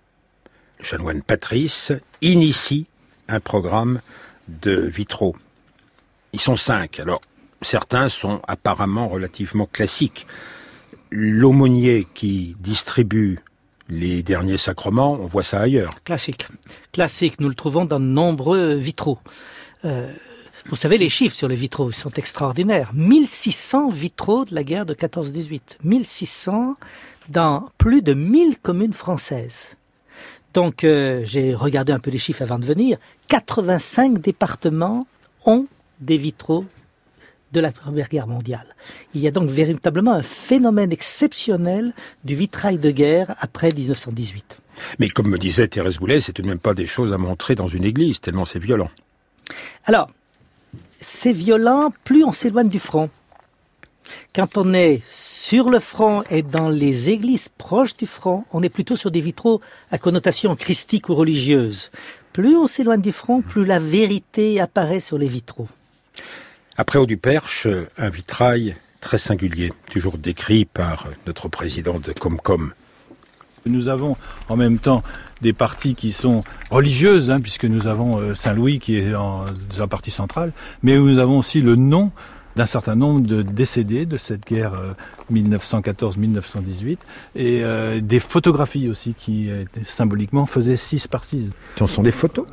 le 0.79 0.85
chanoine 0.85 1.23
Patrice, 1.23 1.93
initie 2.23 2.87
un 3.29 3.41
programme 3.41 4.01
de 4.49 4.75
vitraux. 4.75 5.37
Ils 6.33 6.41
sont 6.41 6.57
cinq. 6.57 7.01
Alors, 7.01 7.21
certains 7.63 8.09
sont 8.09 8.41
apparemment 8.47 9.09
relativement 9.09 9.67
classiques. 9.67 10.27
L'aumônier 11.11 12.07
qui 12.15 12.57
distribue 12.59 13.39
les 13.89 14.23
derniers 14.23 14.59
sacrements, 14.59 15.13
on 15.13 15.27
voit 15.27 15.43
ça 15.43 15.61
ailleurs. 15.61 15.95
Classique. 16.05 16.47
Classique, 16.93 17.41
nous 17.41 17.49
le 17.49 17.55
trouvons 17.55 17.85
dans 17.85 18.01
de 18.01 18.05
nombreux 18.05 18.75
vitraux. 18.75 19.19
Euh, 19.85 20.11
vous 20.67 20.77
savez, 20.77 20.97
les 20.97 21.11
chiffres 21.11 21.37
sur 21.37 21.49
les 21.49 21.57
vitraux 21.57 21.93
sont 21.93 22.11
extraordinaires. 22.11 22.91
1600 22.95 23.91
vitraux 23.91 24.45
de 24.47 24.55
la 24.55 24.65
guerre 24.65 24.87
de 24.87 24.95
14-18. 24.95 25.61
1600 25.83 26.77
dans 27.29 27.69
plus 27.77 28.01
de 28.01 28.15
1000 28.15 28.59
communes 28.59 28.93
françaises. 28.93 29.77
Donc, 30.55 30.85
euh, 30.85 31.23
j'ai 31.25 31.55
regardé 31.55 31.93
un 31.93 31.99
peu 31.99 32.11
les 32.11 32.19
chiffres 32.19 32.43
avant 32.43 32.59
de 32.59 32.65
venir. 32.65 32.97
85 33.29 34.21
départements 34.21 35.07
ont 35.45 35.67
des 36.01 36.17
vitraux 36.17 36.65
de 37.55 37.61
la 37.61 37.73
Première 37.73 38.09
Guerre 38.09 38.27
mondiale. 38.27 38.75
Il 39.15 39.23
y 39.23 39.29
a 39.29 39.31
donc 39.31 39.49
véritablement 39.49 40.13
un 40.13 40.23
phénomène 40.23 40.93
exceptionnel 40.93 41.95
du 42.25 42.35
vitrail 42.35 42.79
de 42.79 42.91
guerre 42.91 43.35
après 43.39 43.73
1918. 43.73 44.57
Mais 44.99 45.09
comme 45.09 45.29
me 45.29 45.39
disait 45.39 45.69
Thérèse 45.69 45.99
Boulet, 45.99 46.21
c'est 46.21 46.33
tout 46.33 46.43
de 46.43 46.49
même 46.49 46.59
pas 46.59 46.75
des 46.75 46.87
choses 46.87 47.13
à 47.13 47.19
montrer 47.19 47.55
dans 47.55 47.69
une 47.69 47.85
église, 47.85 48.21
tellement 48.21 48.45
c'est 48.45 48.59
violent. 48.59 48.91
Alors, 49.85 50.11
c'est 51.01 51.33
violent, 51.33 51.93
plus 52.03 52.25
on 52.25 52.33
s'éloigne 52.33 52.69
du 52.69 52.81
front. 52.81 53.09
Quand 54.35 54.59
on 54.59 54.75
est 54.75 55.01
sur 55.13 55.71
le 55.71 55.79
front 55.79 56.25
et 56.29 56.43
dans 56.43 56.69
les 56.69 57.09
églises 57.09 57.49
proches 57.49 57.97
du 57.97 58.07
front, 58.07 58.45
on 58.53 58.63
est 58.63 58.69
plutôt 58.69 58.97
sur 58.97 59.11
des 59.11 59.21
vitraux 59.21 59.61
à 59.93 59.99
connotation 59.99 60.55
christique 60.57 61.09
ou 61.09 61.15
religieuse. 61.15 61.91
Plus 62.33 62.57
on 62.57 62.67
s'éloigne 62.67 63.01
du 63.01 63.13
front, 63.13 63.43
plus 63.43 63.65
la 63.65 63.79
vérité 63.79 64.61
apparaît 64.61 65.01
sur 65.01 65.19
les 65.19 65.29
vitraux. 65.29 65.69
Après 66.77 66.99
Haut 66.99 67.07
du 67.07 67.17
Perche, 67.17 67.69
un 67.99 68.09
vitrail 68.09 68.75
très 69.01 69.19
singulier, 69.19 69.73
toujours 69.93 70.19
décrit 70.19 70.65
par 70.65 71.07
notre 71.25 71.47
président 71.47 72.01
de 72.01 72.13
Comcom, 72.13 72.73
Nous 73.65 73.89
avons 73.89 74.17
en 74.49 74.57
même 74.57 74.81
temps 74.81 75.05
des 75.41 75.53
parties 75.53 75.95
qui 75.95 76.11
sont 76.11 76.43
religieuses, 76.73 77.31
hein, 77.31 77.39
puisque 77.39 77.65
nous 77.65 77.87
avons 77.87 78.19
euh, 78.19 78.35
Saint-Louis 78.35 78.81
qui 78.81 78.97
est 78.97 79.15
en, 79.15 79.45
sa 79.71 79.87
partie 79.87 80.11
centrale, 80.11 80.51
mais 80.83 80.97
nous 80.97 81.21
avons 81.21 81.39
aussi 81.39 81.61
le 81.61 81.77
nom 81.77 82.11
d'un 82.57 82.67
certain 82.67 82.95
nombre 82.95 83.21
de 83.21 83.43
décédés 83.43 84.07
de 84.07 84.17
cette 84.17 84.47
guerre 84.47 84.73
1914-1918 85.33 86.93
euh, 86.93 86.97
et 87.35 87.65
euh, 87.65 88.01
des 88.01 88.21
photographies 88.21 88.89
aussi 88.89 89.15
qui 89.15 89.51
symboliquement 89.87 90.47
faisaient 90.47 90.77
six 90.77 91.09
parties. 91.09 91.51
Ce 91.79 91.87
sont 91.87 92.03
des 92.03 92.13
photos? 92.13 92.47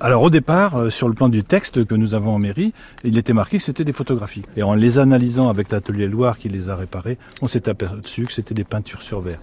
Alors 0.00 0.22
au 0.22 0.30
départ, 0.30 0.90
sur 0.90 1.08
le 1.08 1.14
plan 1.14 1.28
du 1.28 1.44
texte 1.44 1.84
que 1.84 1.94
nous 1.94 2.14
avons 2.14 2.34
en 2.34 2.38
mairie, 2.38 2.72
il 3.04 3.18
était 3.18 3.32
marqué 3.32 3.58
que 3.58 3.62
c'était 3.62 3.84
des 3.84 3.92
photographies. 3.92 4.42
Et 4.56 4.62
en 4.62 4.74
les 4.74 4.98
analysant 4.98 5.48
avec 5.48 5.70
l'atelier 5.70 6.08
Loire 6.08 6.38
qui 6.38 6.48
les 6.48 6.68
a 6.68 6.76
réparées, 6.76 7.18
on 7.42 7.48
s'est 7.48 7.68
aperçu 7.68 8.24
que 8.24 8.32
c'était 8.32 8.54
des 8.54 8.64
peintures 8.64 9.02
sur 9.02 9.20
verre. 9.20 9.40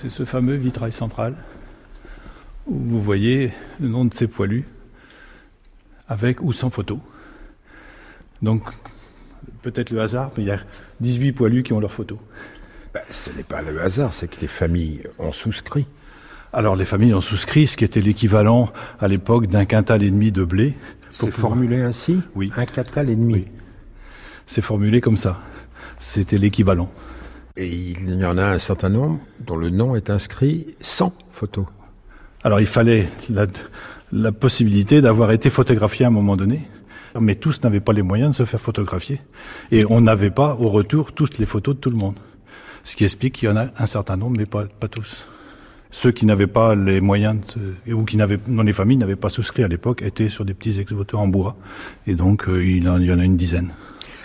C'est 0.00 0.10
ce 0.10 0.24
fameux 0.24 0.54
vitrail 0.54 0.92
central 0.92 1.34
où 2.66 2.74
vous 2.74 3.02
voyez 3.02 3.52
le 3.80 3.88
nom 3.88 4.06
de 4.06 4.14
ces 4.14 4.28
poilus 4.28 4.64
avec 6.08 6.40
ou 6.40 6.52
sans 6.52 6.70
photo. 6.70 7.00
Donc 8.40 8.62
peut-être 9.60 9.90
le 9.90 10.00
hasard, 10.00 10.30
mais 10.36 10.44
il 10.44 10.46
y 10.46 10.52
a 10.52 10.60
18 11.00 11.32
poilus 11.32 11.62
qui 11.62 11.74
ont 11.74 11.80
leur 11.80 11.92
photo. 11.92 12.18
Ben, 12.94 13.02
ce 13.10 13.30
n'est 13.30 13.42
pas 13.42 13.60
le 13.60 13.80
hasard, 13.82 14.14
c'est 14.14 14.28
que 14.28 14.40
les 14.40 14.46
familles 14.46 15.02
ont 15.18 15.32
souscrit. 15.32 15.86
Alors 16.52 16.76
les 16.76 16.86
familles 16.86 17.14
ont 17.14 17.20
souscrit 17.20 17.66
ce 17.66 17.76
qui 17.76 17.84
était 17.84 18.00
l'équivalent 18.00 18.70
à 19.00 19.08
l'époque 19.08 19.48
d'un 19.48 19.66
quintal 19.66 20.02
et 20.02 20.10
demi 20.10 20.32
de 20.32 20.44
blé. 20.44 20.76
C'est 21.10 21.30
formulé 21.30 21.82
ainsi? 21.82 22.20
Oui. 22.34 22.50
Un 22.56 22.64
quintal 22.64 23.10
et 23.10 23.16
demi. 23.16 23.34
Oui. 23.34 23.48
C'est 24.46 24.62
formulé 24.62 25.00
comme 25.00 25.18
ça. 25.18 25.40
C'était 25.98 26.38
l'équivalent. 26.38 26.90
Et 27.60 27.66
il 27.66 28.18
y 28.18 28.24
en 28.24 28.38
a 28.38 28.44
un 28.44 28.58
certain 28.58 28.88
nombre 28.88 29.20
dont 29.46 29.56
le 29.56 29.68
nom 29.68 29.94
est 29.94 30.08
inscrit 30.08 30.68
sans 30.80 31.12
photo. 31.30 31.68
Alors 32.42 32.58
il 32.58 32.66
fallait 32.66 33.06
la, 33.28 34.32
possibilité 34.32 35.02
d'avoir 35.02 35.30
été 35.30 35.50
photographié 35.50 36.06
à 36.06 36.08
un 36.08 36.10
moment 36.10 36.38
donné, 36.38 36.62
mais 37.20 37.34
tous 37.34 37.62
n'avaient 37.62 37.80
pas 37.80 37.92
les 37.92 38.00
moyens 38.00 38.30
de 38.30 38.36
se 38.36 38.44
faire 38.46 38.62
photographier. 38.62 39.20
Et 39.72 39.84
on 39.90 40.00
n'avait 40.00 40.30
pas 40.30 40.54
au 40.54 40.70
retour 40.70 41.12
toutes 41.12 41.36
les 41.36 41.44
photos 41.44 41.74
de 41.74 41.80
tout 41.80 41.90
le 41.90 41.96
monde. 41.96 42.18
Ce 42.82 42.96
qui 42.96 43.04
explique 43.04 43.34
qu'il 43.34 43.50
y 43.50 43.52
en 43.52 43.58
a 43.58 43.66
un 43.78 43.86
certain 43.86 44.16
nombre, 44.16 44.38
mais 44.38 44.46
pas, 44.46 44.64
tous. 44.90 45.26
Ceux 45.90 46.12
qui 46.12 46.24
n'avaient 46.24 46.46
pas 46.46 46.74
les 46.74 47.02
moyens, 47.02 47.58
ou 47.86 48.04
qui 48.06 48.16
n'avaient, 48.16 48.38
dont 48.46 48.62
les 48.62 48.72
familles 48.72 48.96
n'avaient 48.96 49.16
pas 49.16 49.28
souscrit 49.28 49.64
à 49.64 49.68
l'époque, 49.68 50.00
étaient 50.00 50.30
sur 50.30 50.46
des 50.46 50.54
petits 50.54 50.80
ex 50.80 50.94
en 51.12 51.28
bois. 51.28 51.58
Et 52.06 52.14
donc 52.14 52.48
euh, 52.48 52.64
il, 52.64 52.84
il 52.84 53.04
y 53.04 53.12
en 53.12 53.18
a 53.18 53.24
une 53.24 53.36
dizaine. 53.36 53.74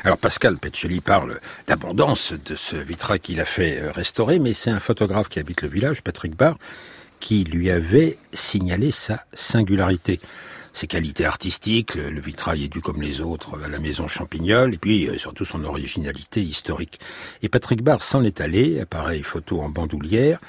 Alors 0.05 0.19
Pascal 0.19 0.59
Petchelli 0.59 1.01
parle 1.01 1.39
d'abondance 1.65 2.31
de 2.31 2.53
ce 2.53 2.75
vitrail 2.75 3.19
qu'il 3.19 3.41
a 3.41 3.45
fait 3.45 3.81
euh, 3.81 3.91
restaurer, 3.91 4.37
mais 4.37 4.53
c'est 4.53 4.69
un 4.69 4.79
photographe 4.79 5.29
qui 5.29 5.39
habite 5.39 5.63
le 5.63 5.67
village, 5.67 6.03
Patrick 6.03 6.37
Barr, 6.37 6.59
qui 7.19 7.43
lui 7.43 7.71
avait 7.71 8.19
signalé 8.31 8.91
sa 8.91 9.25
singularité. 9.33 10.19
Ses 10.73 10.85
qualités 10.85 11.25
artistiques, 11.25 11.95
le, 11.95 12.21
vitrail 12.21 12.65
est 12.65 12.67
dû 12.67 12.81
comme 12.81 13.01
les 13.01 13.19
autres 13.19 13.59
à 13.65 13.67
la 13.67 13.79
maison 13.79 14.07
Champignol, 14.07 14.75
et 14.75 14.77
puis 14.77 15.09
euh, 15.09 15.17
surtout 15.17 15.43
son 15.43 15.63
originalité 15.63 16.39
historique. 16.39 16.99
Et 17.41 17.49
Patrick 17.49 17.81
Barr 17.81 18.03
s'en 18.03 18.23
est 18.23 18.41
allé, 18.41 18.81
appareil 18.81 19.23
photo 19.23 19.59
en 19.61 19.69
bandoulière, 19.69 20.39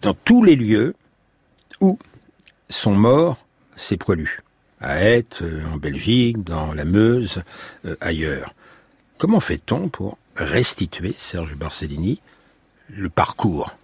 dans 0.00 0.14
tous 0.14 0.44
les 0.44 0.54
lieux 0.54 0.94
où 1.80 1.98
sont 2.68 2.94
morts 2.94 3.44
ses 3.74 3.96
poilus. 3.96 4.42
À 4.80 5.02
Aeth, 5.02 5.42
euh, 5.42 5.64
en 5.74 5.76
Belgique, 5.76 6.44
dans 6.44 6.72
la 6.72 6.84
Meuse, 6.84 7.42
ailleurs. 8.00 8.54
Comment 9.18 9.40
fait-on 9.40 9.88
pour 9.88 10.18
restituer, 10.36 11.14
Serge 11.16 11.54
Barcellini, 11.54 12.20
le 12.90 13.08
parcours 13.08 13.74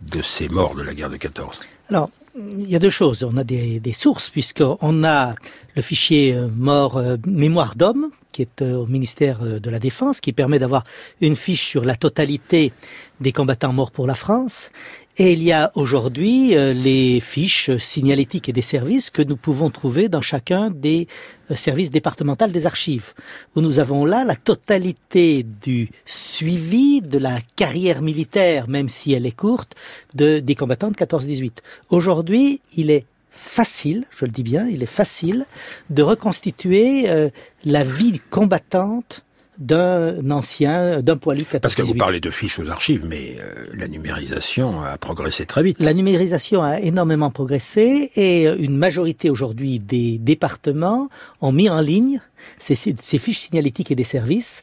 de 0.00 0.22
ces 0.22 0.48
morts 0.48 0.74
de 0.74 0.80
la 0.80 0.94
guerre 0.94 1.10
de 1.10 1.18
14 1.18 1.60
Alors, 1.90 2.08
il 2.34 2.70
y 2.70 2.76
a 2.76 2.78
deux 2.78 2.88
choses. 2.88 3.22
On 3.22 3.36
a 3.36 3.44
des, 3.44 3.92
sources, 3.92 4.30
puisqu'on 4.30 5.04
a 5.04 5.34
le 5.76 5.82
fichier 5.82 6.32
euh, 6.32 6.48
mort 6.48 6.96
euh, 6.96 7.16
mémoire 7.26 7.74
d'homme, 7.76 8.10
qui 8.40 8.42
est 8.42 8.62
euh, 8.62 8.76
au 8.76 8.86
ministère 8.86 9.38
de 9.40 9.70
la 9.70 9.78
Défense, 9.78 10.20
qui 10.20 10.32
permet 10.32 10.58
d'avoir 10.58 10.84
une 11.20 11.36
fiche 11.36 11.66
sur 11.66 11.84
la 11.84 11.94
totalité 11.94 12.72
des 13.20 13.32
combattants 13.32 13.72
morts 13.72 13.90
pour 13.90 14.06
la 14.06 14.14
France. 14.14 14.70
Et 15.18 15.34
il 15.34 15.42
y 15.42 15.52
a 15.52 15.70
aujourd'hui 15.74 16.56
euh, 16.56 16.72
les 16.72 17.20
fiches 17.20 17.76
signalétiques 17.76 18.48
et 18.48 18.52
des 18.54 18.62
services 18.62 19.10
que 19.10 19.20
nous 19.20 19.36
pouvons 19.36 19.68
trouver 19.68 20.08
dans 20.08 20.22
chacun 20.22 20.70
des 20.70 21.06
euh, 21.50 21.56
services 21.56 21.90
départementaux 21.90 22.46
des 22.46 22.64
archives, 22.64 23.12
où 23.54 23.60
nous 23.60 23.78
avons 23.78 24.06
là 24.06 24.24
la 24.24 24.36
totalité 24.36 25.42
du 25.42 25.90
suivi 26.06 27.02
de 27.02 27.18
la 27.18 27.40
carrière 27.56 28.00
militaire, 28.00 28.68
même 28.68 28.88
si 28.88 29.12
elle 29.12 29.26
est 29.26 29.36
courte, 29.36 29.74
de, 30.14 30.38
des 30.38 30.54
combattants 30.54 30.90
de 30.90 30.96
14-18. 30.96 31.52
Aujourd'hui, 31.90 32.62
il 32.76 32.90
est 32.90 33.04
facile, 33.30 34.04
je 34.10 34.24
le 34.24 34.30
dis 34.30 34.42
bien, 34.42 34.66
il 34.68 34.82
est 34.82 34.86
facile 34.86 35.46
de 35.90 36.02
reconstituer 36.02 37.08
euh, 37.08 37.30
la 37.64 37.84
vie 37.84 38.20
combattante 38.30 39.24
d'un 39.58 40.30
ancien, 40.30 41.02
d'un 41.02 41.18
poilu 41.18 41.44
Parce 41.60 41.74
que 41.74 41.82
vous 41.82 41.94
parlez 41.94 42.18
de 42.18 42.30
fiches 42.30 42.58
aux 42.58 42.70
archives, 42.70 43.04
mais 43.06 43.36
euh, 43.38 43.66
la 43.74 43.88
numérisation 43.88 44.82
a 44.82 44.96
progressé 44.96 45.44
très 45.44 45.62
vite. 45.62 45.78
La 45.80 45.92
numérisation 45.92 46.62
a 46.62 46.80
énormément 46.80 47.30
progressé 47.30 48.10
et 48.16 48.44
une 48.44 48.76
majorité 48.76 49.28
aujourd'hui 49.28 49.78
des 49.78 50.16
départements 50.18 51.10
ont 51.42 51.52
mis 51.52 51.68
en 51.68 51.82
ligne 51.82 52.22
ces, 52.58 52.74
ces 52.74 53.18
fiches 53.18 53.40
signalétiques 53.40 53.90
et 53.90 53.94
des 53.94 54.04
services. 54.04 54.62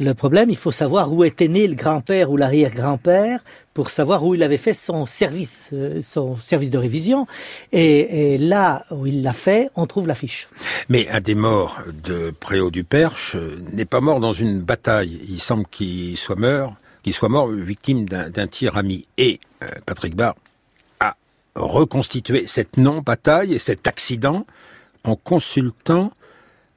Le 0.00 0.14
problème, 0.14 0.48
il 0.48 0.56
faut 0.56 0.70
savoir 0.70 1.12
où 1.12 1.24
était 1.24 1.48
né 1.48 1.66
le 1.66 1.74
grand-père 1.74 2.30
ou 2.30 2.36
l'arrière-grand-père 2.36 3.40
pour 3.74 3.90
savoir 3.90 4.24
où 4.24 4.34
il 4.34 4.42
avait 4.42 4.58
fait 4.58 4.74
son 4.74 5.06
service, 5.06 5.70
euh, 5.72 6.00
son 6.02 6.36
service 6.36 6.70
de 6.70 6.78
révision. 6.78 7.26
Et, 7.72 8.38
là 8.38 8.84
où 8.90 9.06
il 9.06 9.22
l'a 9.22 9.32
fait, 9.32 9.70
on 9.74 9.86
trouve 9.86 10.06
la 10.06 10.14
fiche. 10.14 10.48
Mais 10.88 11.08
un 11.08 11.20
des 11.20 11.34
morts 11.34 11.80
de 12.04 12.30
Préau 12.30 12.70
du 12.70 12.84
Perche 12.84 13.34
euh, 13.36 13.56
n'est 13.72 13.84
pas 13.84 14.00
mort 14.00 14.20
dans 14.20 14.32
une 14.32 14.60
bataille. 14.60 15.20
Il 15.28 15.40
semble 15.40 15.64
qu'il 15.66 16.16
soit 16.16 16.36
mort, 16.36 16.74
qu'il 17.02 17.12
soit 17.12 17.28
mort 17.28 17.48
victime 17.48 18.08
d'un 18.08 18.46
tir 18.46 18.76
ami. 18.76 19.06
Et 19.16 19.40
euh, 19.62 19.68
Patrick 19.86 20.14
Barr 20.14 20.34
a 21.00 21.16
reconstitué 21.56 22.46
cette 22.46 22.76
non-bataille 22.76 23.54
et 23.54 23.58
cet 23.58 23.88
accident 23.88 24.46
en 25.04 25.16
consultant 25.16 26.12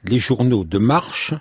les 0.03 0.20
journaux 0.20 0.63
de 0.63 0.77
marche 0.77 1.34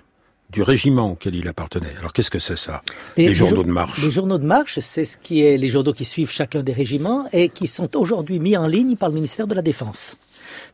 du 0.51 0.61
régiment 0.61 1.11
auquel 1.11 1.35
il 1.35 1.47
appartenait. 1.47 1.95
Alors 1.99 2.11
qu'est-ce 2.13 2.29
que 2.29 2.39
c'est 2.39 2.57
ça 2.57 2.81
Les, 3.15 3.33
journaux 3.33 3.63
de 3.63 3.71
marche. 3.71 4.03
Les 4.03 4.11
journaux 4.11 4.37
de 4.37 4.45
marche, 4.45 4.79
c'est 4.79 5.05
ce 5.05 5.17
qui 5.17 5.41
est 5.41 5.57
les 5.57 5.69
journaux 5.69 5.93
qui 5.93 6.05
suivent 6.05 6.31
chacun 6.31 6.61
des 6.61 6.73
régiments 6.73 7.25
et 7.31 7.49
qui 7.49 7.67
sont 7.67 7.95
aujourd'hui 7.95 8.39
mis 8.39 8.57
en 8.57 8.67
ligne 8.67 8.97
par 8.97 9.09
le 9.09 9.15
ministère 9.15 9.47
de 9.47 9.55
la 9.55 9.61
Défense. 9.61 10.17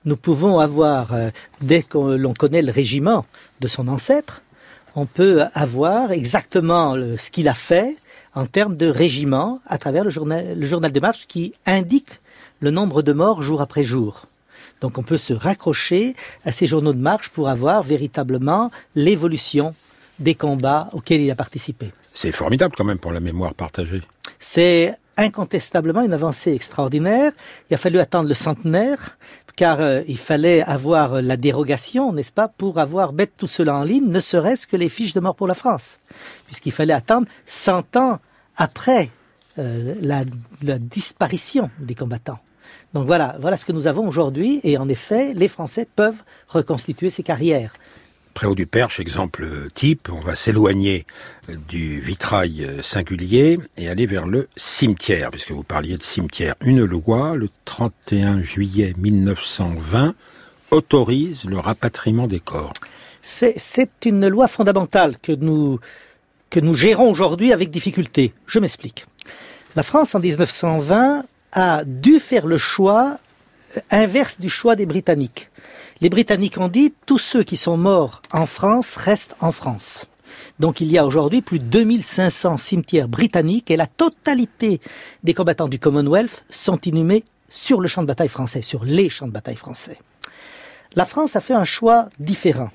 Nous 0.06 0.17
pouvons 0.17 0.60
avoir, 0.60 1.13
euh, 1.13 1.29
dès 1.62 1.84
que 1.84 1.98
l'on 1.98 2.34
connaît 2.34 2.63
le 2.63 2.72
régiment 2.72 3.25
de 3.60 3.67
son 3.67 3.88
ancêtre, 3.88 4.41
on 4.96 5.06
peut 5.06 5.44
avoir 5.53 6.12
exactement 6.12 6.96
ce 6.96 7.29
qu'il 7.29 7.48
a 7.48 7.53
fait 7.53 7.96
en 8.34 8.48
termes 8.48 8.75
de 8.75 8.88
régiment 8.88 9.62
à 9.67 9.77
travers 9.77 10.03
le 10.03 10.10
journal, 10.10 10.58
le 10.58 10.65
journal 10.65 10.91
de 10.91 11.00
marche 11.00 11.27
qui 11.27 11.53
indique 11.67 12.20
le 12.62 12.72
nombre 12.72 13.03
de 13.03 13.13
morts 13.13 13.44
jour 13.44 13.62
après 13.62 13.84
jour. 13.84 14.25
Donc 14.81 14.98
on 14.98 15.03
peut 15.03 15.17
se 15.17 15.34
raccrocher 15.34 16.15
à 16.46 16.51
ces 16.51 16.67
journaux 16.67 16.93
de 16.93 17.00
marche 17.00 17.29
pour 17.29 17.50
avoir 17.50 17.84
véritablement 17.84 18.72
l'évolution 18.96 19.74
des 20.19 20.36
combats 20.36 20.89
auxquels 20.93 21.22
il 21.22 21.31
a 21.31 21.36
participé. 21.36 21.91
C'est 22.13 22.31
formidable 22.31 22.74
quand 22.75 22.84
même 22.84 23.00
pour 23.00 23.12
la 23.12 23.19
mémoire 23.19 23.53
partagée. 23.53 24.01
C'est 24.39 24.96
incontestablement 25.17 26.01
une 26.01 26.13
avancée 26.13 26.53
extraordinaire. 26.53 27.31
Il 27.69 27.74
a 27.74 27.77
fallu 27.77 28.00
attendre 28.00 28.27
le 28.27 28.36
centenaire 28.36 29.17
car 29.55 29.81
euh, 29.81 30.03
il 30.07 30.19
fallait 30.19 30.62
avoir 30.62 31.22
la 31.22 31.36
dérogation, 31.36 32.13
n'est-ce 32.13 32.31
pas, 32.31 32.48
pour 32.48 32.77
avoir 32.77 33.12
mettre 33.12 33.34
tout 33.38 33.48
cela 33.48 33.75
en 33.75 33.84
ligne, 33.84 34.07
ne 34.07 34.19
serait-ce 34.19 34.67
que 34.67 34.77
les 34.77 34.88
fiches 34.88 35.13
de 35.13 35.19
mort 35.19 35.36
pour 35.36 35.48
la 35.48 35.55
France, 35.55 35.98
puisqu'il 36.46 36.72
fallait 36.72 36.93
attendre 36.93 37.25
100 37.48 37.96
ans 37.96 38.19
après 38.55 39.10
euh, 39.57 39.96
la 40.01 40.77
disparition 40.77 41.72
des 41.79 41.96
combattants. 41.96 42.39
Donc 42.93 43.05
voilà, 43.05 43.38
voilà 43.39 43.57
ce 43.57 43.65
que 43.65 43.71
nous 43.71 43.88
avons 43.88 44.07
aujourd'hui. 44.07 44.59
Et 44.63 44.77
en 44.77 44.89
effet, 44.89 45.33
les 45.33 45.47
Français 45.47 45.88
peuvent 45.95 46.24
reconstituer 46.47 47.09
ces 47.09 47.24
carrières. 47.24 47.74
Préau 48.33 48.53
du 48.53 48.67
Perche, 48.67 49.00
exemple 49.00 49.47
type, 49.74 50.09
on 50.12 50.19
va 50.19 50.36
s'éloigner 50.36 51.07
du 51.67 52.00
vitrail 52.00 52.67
singulier 52.83 53.57
et 53.77 53.89
aller 53.89 54.05
vers 54.05 54.27
le 54.27 54.47
cimetière, 54.55 55.31
puisque 55.31 55.51
vous 55.51 55.63
parliez 55.63 55.97
de 55.97 56.03
cimetière. 56.03 56.53
Une 56.62 56.86
loi, 56.86 57.36
le 57.36 57.50
31 57.65 58.43
juillet 58.43 58.93
1920, 58.95 60.13
autorise 60.69 61.45
le 61.45 61.57
rapatriement 61.57 62.27
des 62.27 62.39
corps. 62.39 62.74
C'est 63.21 63.89
une 64.05 64.27
loi 64.27 64.47
fondamentale 64.47 65.17
que 65.17 65.31
nous, 65.31 65.79
que 66.50 66.59
nous 66.59 66.74
gérons 66.74 67.09
aujourd'hui 67.09 67.51
avec 67.51 67.71
difficulté. 67.71 68.33
Je 68.45 68.59
m'explique. 68.59 69.05
La 69.75 69.83
France, 69.83 70.15
en 70.15 70.19
1920, 70.19 71.25
a 71.51 71.84
dû 71.86 72.20
faire 72.20 72.46
le 72.46 72.58
choix 72.58 73.20
euh, 73.75 73.82
inverse 73.92 74.39
du 74.39 74.50
choix 74.50 74.75
des 74.75 74.86
Britanniques. 74.86 75.50
Les 76.01 76.10
Britanniques 76.10 76.58
ont 76.58 76.68
dit 76.68 76.94
tous 77.06 77.18
ceux 77.18 77.44
qui 77.44 77.58
sont 77.58 77.77
morts 77.77 78.22
en 78.32 78.46
France 78.46 78.96
restent 78.98 79.36
en 79.39 79.51
France. 79.51 80.06
Donc 80.60 80.82
il 80.82 80.92
y 80.92 80.98
a 80.98 81.06
aujourd'hui 81.06 81.42
plus 81.42 81.60
de 81.60 81.66
2500 81.66 82.58
cimetières 82.58 83.08
britanniques 83.08 83.72
et 83.72 83.77
la 83.77 83.88
totalité 83.88 84.82
des 85.24 85.34
combattants 85.34 85.68
du 85.68 85.80
Commonwealth 85.80 86.44
sont 86.50 86.80
inhumés 86.82 87.24
sur 87.50 87.80
le 87.80 87.88
champ 87.88 88.01
de 88.01 88.08
bataille 88.08 88.27
français, 88.27 88.62
sur 88.62 88.84
les 88.84 89.10
champs 89.10 89.27
de 89.27 89.32
bataille 89.32 89.56
français. 89.56 90.00
La 90.96 91.06
France 91.06 91.36
a 91.36 91.42
fait 91.42 91.54
un 91.54 91.66
choix 91.66 92.10
différent. 92.20 92.70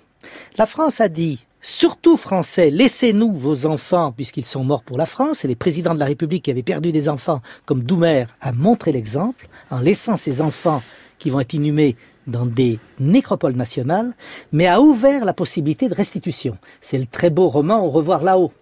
La 0.57 0.67
France 0.67 1.01
a 1.01 1.09
dit 1.09 1.45
surtout 1.63 2.17
français, 2.17 2.69
laissez-nous 2.69 3.33
vos 3.33 3.67
enfants 3.67 4.13
puisqu'ils 4.13 4.45
sont 4.45 4.65
morts 4.65 4.83
pour 4.83 4.99
la 4.99 5.07
France. 5.07 5.45
Et 5.45 5.49
les 5.49 5.55
présidents 5.55 5.95
de 5.95 6.01
la 6.01 6.07
République 6.07 6.45
qui 6.45 6.51
avaient 6.51 6.63
perdu 6.63 6.93
des 6.93 7.09
enfants, 7.09 7.41
comme 7.65 7.83
Doumer, 7.83 8.27
a 8.41 8.53
montré 8.53 8.93
l'exemple 8.93 9.49
en 9.71 9.79
laissant 9.79 10.17
ses 10.19 10.43
enfants 10.43 10.83
qui 11.19 11.31
vont 11.31 11.41
être 11.41 11.55
inhumés 11.55 11.97
dans 12.27 12.47
des 12.47 12.79
nécropoles 12.99 13.55
nationales, 13.55 14.15
mais 14.53 14.67
a 14.67 14.81
ouvert 14.81 15.25
la 15.25 15.33
possibilité 15.33 15.89
de 15.89 15.95
restitution. 15.95 16.59
C'est 16.81 16.99
le 16.99 17.07
très 17.07 17.31
beau 17.31 17.49
roman 17.49 17.85
Au 17.85 17.91
revoir 17.91 18.23
là-haut, 18.23 18.53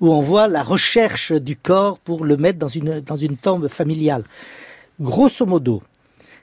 où 0.00 0.12
on 0.12 0.20
voit 0.20 0.46
la 0.46 0.62
recherche 0.62 1.32
du 1.32 1.56
corps 1.56 1.98
pour 1.98 2.24
le 2.24 2.36
mettre 2.36 2.58
dans 2.58 2.68
une, 2.68 3.00
dans 3.00 3.16
une 3.16 3.36
tombe 3.36 3.68
familiale. 3.68 4.24
Grosso 5.00 5.44
modo, 5.44 5.82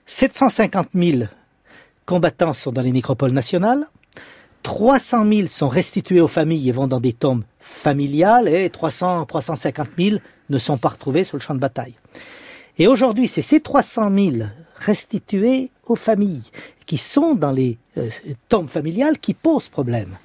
750 0.05 0.89
000 0.93 1.23
combattants 2.05 2.53
sont 2.53 2.71
dans 2.71 2.81
les 2.81 2.91
nécropoles 2.91 3.31
nationales, 3.31 3.87
300 4.63 5.29
000 5.31 5.47
sont 5.47 5.67
restitués 5.67 6.21
aux 6.21 6.27
familles 6.27 6.69
et 6.69 6.71
vont 6.71 6.87
dans 6.87 6.99
des 6.99 7.13
tombes 7.13 7.43
familiales, 7.59 8.47
et 8.47 8.69
300, 8.69 9.25
350 9.25 9.89
000 9.97 10.17
ne 10.49 10.57
sont 10.57 10.77
pas 10.77 10.89
retrouvés 10.89 11.23
sur 11.23 11.37
le 11.37 11.41
champ 11.41 11.53
de 11.53 11.59
bataille. 11.59 11.95
Et 12.77 12.87
aujourd'hui, 12.87 13.27
c'est 13.27 13.41
ces 13.41 13.59
300 13.59 14.09
000 14.15 14.31
restitués 14.75 15.69
aux 15.85 15.95
familles 15.95 16.49
qui 16.85 16.97
sont 16.97 17.35
dans 17.35 17.51
les 17.51 17.77
euh, 17.97 18.09
tombes 18.49 18.67
familiales 18.67 19.19
qui 19.19 19.33
posent 19.33 19.69
problème, 19.69 20.15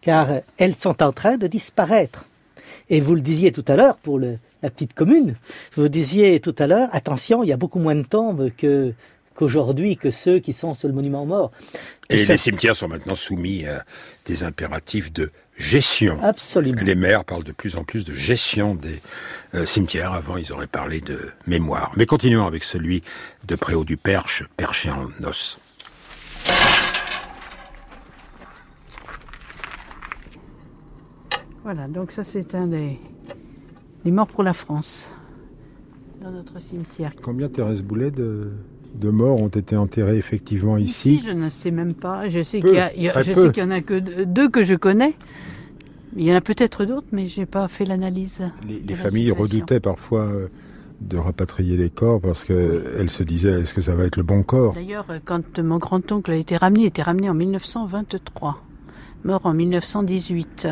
car 0.00 0.28
elles 0.58 0.76
sont 0.76 1.02
en 1.02 1.12
train 1.12 1.36
de 1.36 1.46
disparaître. 1.46 2.24
Et 2.90 3.00
vous 3.00 3.14
le 3.14 3.20
disiez 3.20 3.52
tout 3.52 3.64
à 3.68 3.76
l'heure 3.76 3.96
pour 3.96 4.18
la 4.18 4.36
petite 4.62 4.94
commune, 4.94 5.36
vous 5.76 5.88
disiez 5.88 6.40
tout 6.40 6.56
à 6.58 6.66
l'heure, 6.66 6.88
attention, 6.92 7.42
il 7.42 7.48
y 7.48 7.52
a 7.52 7.56
beaucoup 7.56 7.78
moins 7.78 7.94
de 7.94 8.02
tombes 8.02 8.50
que 8.56 8.92
qu'aujourd'hui 9.34 9.96
que 9.96 10.10
ceux 10.10 10.38
qui 10.38 10.52
sont 10.52 10.74
sur 10.74 10.88
le 10.88 10.94
monument 10.94 11.26
mort. 11.26 11.50
Et, 12.10 12.16
les 12.16 12.36
cimetières 12.36 12.76
sont 12.76 12.88
maintenant 12.88 13.14
soumis 13.14 13.66
à 13.66 13.84
des 14.26 14.44
impératifs 14.44 15.12
de 15.12 15.30
gestion. 15.56 16.22
Absolument. 16.22 16.82
Les 16.82 16.94
maires 16.94 17.24
parlent 17.24 17.44
de 17.44 17.52
plus 17.52 17.76
en 17.76 17.84
plus 17.84 18.04
de 18.04 18.14
gestion 18.14 18.74
des 18.74 19.00
euh, 19.54 19.66
cimetières. 19.66 20.12
Avant, 20.12 20.36
ils 20.36 20.52
auraient 20.52 20.66
parlé 20.66 21.00
de 21.00 21.30
mémoire. 21.46 21.92
Mais 21.96 22.06
continuons 22.06 22.46
avec 22.46 22.64
celui 22.64 23.02
de 23.46 23.56
Préau 23.56 23.84
du 23.84 23.96
Perche, 23.96 24.44
perché 24.56 24.90
en 24.90 25.08
os. 25.24 25.58
Voilà, 31.62 31.86
donc 31.86 32.10
ça 32.10 32.24
c'est 32.24 32.56
un 32.56 32.66
des, 32.66 32.98
des, 34.04 34.10
morts 34.10 34.26
pour 34.26 34.42
la 34.42 34.52
France, 34.52 35.08
dans 36.20 36.32
notre 36.32 36.58
cimetière. 36.60 37.12
Combien 37.22 37.48
Thérèse 37.48 37.82
Boulet 37.82 38.10
de, 38.10 38.50
de 38.94 39.10
morts 39.10 39.40
ont 39.40 39.48
été 39.48 39.76
enterrés 39.76 40.16
effectivement 40.16 40.76
ici, 40.76 41.14
ici 41.16 41.24
Je 41.26 41.32
ne 41.32 41.48
sais 41.48 41.70
même 41.70 41.94
pas. 41.94 42.28
Je 42.28 42.42
sais 42.42 42.60
qu'il 42.60 42.92
y, 42.96 43.04
y 43.04 43.10
en 43.62 43.70
a 43.70 43.80
que 43.80 44.24
deux 44.24 44.48
que 44.48 44.64
je 44.64 44.74
connais. 44.74 45.14
Il 46.16 46.24
y 46.24 46.32
en 46.32 46.36
a 46.36 46.40
peut-être 46.40 46.84
d'autres, 46.84 47.06
mais 47.12 47.26
j'ai 47.26 47.46
pas 47.46 47.68
fait 47.68 47.86
l'analyse. 47.86 48.42
Les, 48.68 48.94
familles 48.94 49.30
redoutaient 49.30 49.80
parfois 49.80 50.24
euh, 50.24 50.48
de 51.00 51.16
rapatrier 51.16 51.76
les 51.78 51.88
corps 51.88 52.20
parce 52.20 52.44
qu'elles 52.44 53.08
se 53.08 53.22
disaient 53.22 53.62
est-ce 53.62 53.72
que 53.72 53.80
ça 53.80 53.94
va 53.94 54.04
être 54.04 54.16
le 54.16 54.22
bon 54.22 54.42
corps? 54.42 54.74
D'ailleurs, 54.74 55.06
quand 55.24 55.58
mon 55.58 55.78
grand-oncle 55.78 56.30
a 56.30 56.36
été 56.36 56.56
ramené, 56.56 56.82
il 56.82 56.86
été 56.86 57.02
ramené 57.02 57.30
en 57.30 57.34
1923, 57.34 58.62
mort 59.24 59.46
en 59.46 59.54
1918. 59.54 60.68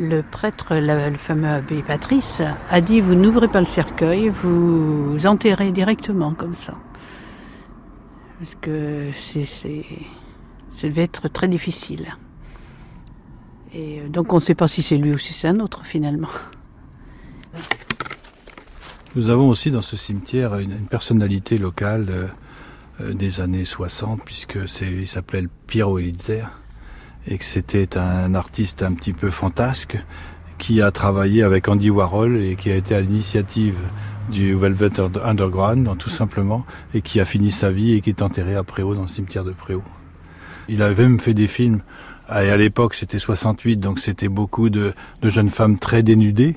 Le 0.00 0.22
prêtre, 0.22 0.74
le 0.74 1.16
fameux 1.16 1.48
abbé 1.48 1.82
Patrice, 1.82 2.42
a 2.70 2.80
dit 2.82 3.00
vous 3.00 3.14
n'ouvrez 3.14 3.48
pas 3.48 3.60
le 3.60 3.66
cercueil, 3.66 4.28
vous 4.28 5.26
enterrez 5.26 5.72
directement 5.72 6.34
comme 6.34 6.54
ça. 6.54 6.74
Parce 8.38 8.54
que 8.54 9.10
c'est, 9.14 9.44
ça 9.44 10.88
devait 10.88 11.02
être 11.02 11.28
très 11.28 11.48
difficile. 11.48 12.16
Et 13.74 14.00
euh, 14.00 14.08
donc 14.08 14.32
on 14.32 14.36
ne 14.36 14.40
sait 14.40 14.54
pas 14.54 14.68
si 14.68 14.82
c'est 14.82 14.96
lui 14.96 15.12
ou 15.12 15.18
si 15.18 15.32
c'est 15.32 15.48
un 15.48 15.60
autre 15.60 15.84
finalement. 15.84 16.28
Nous 19.16 19.28
avons 19.28 19.48
aussi 19.48 19.70
dans 19.70 19.82
ce 19.82 19.96
cimetière 19.96 20.58
une, 20.58 20.86
personnalité 20.86 21.58
locale 21.58 22.06
euh, 22.10 22.26
euh, 23.00 23.14
des 23.14 23.40
années 23.40 23.64
60 23.64 24.22
puisque 24.24 24.58
il 24.82 25.08
s'appelait 25.08 25.48
Piero 25.66 25.98
Elitzer 25.98 26.44
et 27.26 27.38
que 27.38 27.44
c'était 27.44 27.98
un 27.98 28.34
artiste 28.34 28.82
un 28.82 28.92
petit 28.92 29.12
peu 29.12 29.30
fantasque 29.30 29.98
qui 30.58 30.80
a 30.80 30.90
travaillé 30.90 31.42
avec 31.42 31.68
Andy 31.68 31.90
Warhol 31.90 32.36
et 32.36 32.56
qui 32.56 32.70
a 32.70 32.76
été 32.76 32.94
à 32.94 33.00
l'initiative 33.00 33.78
du 34.30 34.54
Velvet 34.54 35.00
Underground, 35.24 35.96
tout 35.98 36.10
simplement, 36.10 36.64
et 36.94 37.02
qui 37.02 37.20
a 37.20 37.24
fini 37.24 37.50
sa 37.50 37.70
vie 37.70 37.94
et 37.94 38.00
qui 38.00 38.10
est 38.10 38.22
enterré 38.22 38.54
à 38.54 38.62
Préau, 38.62 38.94
dans 38.94 39.02
le 39.02 39.08
cimetière 39.08 39.44
de 39.44 39.52
Préau. 39.52 39.82
Il 40.68 40.82
avait 40.82 41.04
même 41.04 41.20
fait 41.20 41.34
des 41.34 41.46
films 41.46 41.80
et 42.30 42.50
à 42.50 42.56
l'époque, 42.58 42.94
c'était 42.94 43.18
68, 43.18 43.78
donc 43.78 43.98
c'était 43.98 44.28
beaucoup 44.28 44.68
de, 44.68 44.92
jeunes 45.22 45.48
femmes 45.48 45.78
très 45.78 46.02
dénudées. 46.02 46.56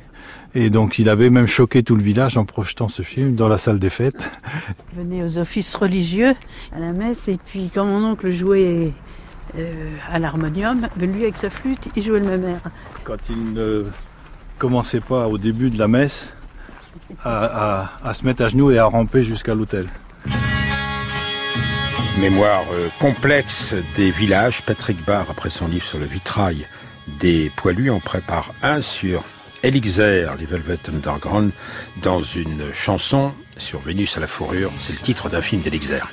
Et 0.54 0.70
donc, 0.70 1.00
il 1.00 1.08
avait 1.08 1.30
même 1.30 1.48
choqué 1.48 1.82
tout 1.82 1.96
le 1.96 2.04
village 2.04 2.38
en 2.38 2.44
projetant 2.44 2.90
ce 2.90 3.04
film 3.04 3.36
dans 3.36 3.48
la 3.48 3.58
salle 3.58 3.80
des 3.80 3.90
fêtes. 3.90 4.30
Il 4.92 5.00
venait 5.00 5.24
aux 5.24 5.38
offices 5.38 5.74
religieux, 5.76 6.34
à 6.76 6.80
la 6.80 6.92
messe, 6.92 7.30
et 7.30 7.38
puis 7.38 7.72
quand 7.74 7.86
mon 7.86 8.04
oncle 8.04 8.32
jouait 8.32 8.92
euh, 9.58 9.72
à 10.10 10.20
l'harmonium, 10.20 10.90
ben, 10.98 11.12
lui 11.12 11.24
avec 11.24 11.38
sa 11.38 11.50
flûte, 11.50 11.88
il 11.96 12.04
jouait 12.04 12.20
le 12.20 12.26
même 12.26 12.44
air. 12.44 12.62
Quand 13.06 13.18
il 13.30 13.54
ne 13.54 13.86
commençait 14.60 15.00
pas 15.00 15.30
au 15.30 15.38
début 15.38 15.70
de 15.70 15.80
la 15.80 15.88
messe 15.88 16.34
à 17.24 18.14
se 18.14 18.26
mettre 18.26 18.44
à 18.44 18.48
genoux 18.48 18.72
et 18.72 18.80
à 18.80 18.86
ramper 18.86 19.24
jusqu'à 19.24 19.54
l'autel. 19.54 19.88
Mémoire 22.20 22.66
euh, 22.74 22.90
complexe 23.00 23.76
des 23.96 24.12
villages, 24.12 24.62
Patrick 24.64 25.04
Barr, 25.06 25.32
après 25.32 25.50
son 25.50 25.68
livre 25.68 25.86
sur 25.86 25.98
le 25.98 26.06
vitrail 26.06 26.68
des 27.20 27.50
poilus, 27.56 27.90
en 27.90 28.00
prépare 28.00 28.54
un 28.62 28.82
sur 28.82 29.24
Elixir, 29.64 30.36
les 30.38 30.46
Velvet 30.46 30.78
Underground, 30.88 31.52
dans 32.04 32.22
une 32.22 32.74
chanson 32.74 33.34
sur 33.58 33.80
Vénus 33.80 34.18
à 34.18 34.20
la 34.20 34.28
fourrure. 34.28 34.72
C'est 34.78 34.94
le 34.94 35.00
titre 35.00 35.30
d'un 35.30 35.42
film 35.42 35.62
d'Elixir. 35.62 36.12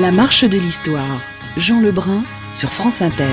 La 0.00 0.12
marche 0.12 0.44
de 0.44 0.58
l'histoire. 0.58 1.20
Jean 1.56 1.80
Lebrun 1.80 2.22
sur 2.52 2.70
France 2.70 3.02
Inter. 3.02 3.24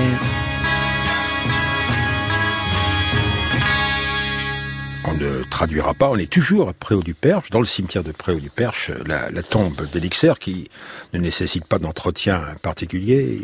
On 5.04 5.14
ne 5.14 5.44
traduira 5.44 5.94
pas. 5.94 6.10
On 6.10 6.16
est 6.16 6.30
toujours 6.30 6.68
à 6.68 6.72
Préau-du-Perche, 6.72 7.50
dans 7.50 7.60
le 7.60 7.66
cimetière 7.66 8.02
de 8.02 8.10
Préau-du-Perche, 8.10 8.90
la, 9.06 9.30
tombe 9.44 9.88
d'Elixir 9.92 10.40
qui 10.40 10.68
ne 11.12 11.20
nécessite 11.20 11.66
pas 11.66 11.78
d'entretien 11.78 12.42
particulier. 12.62 13.38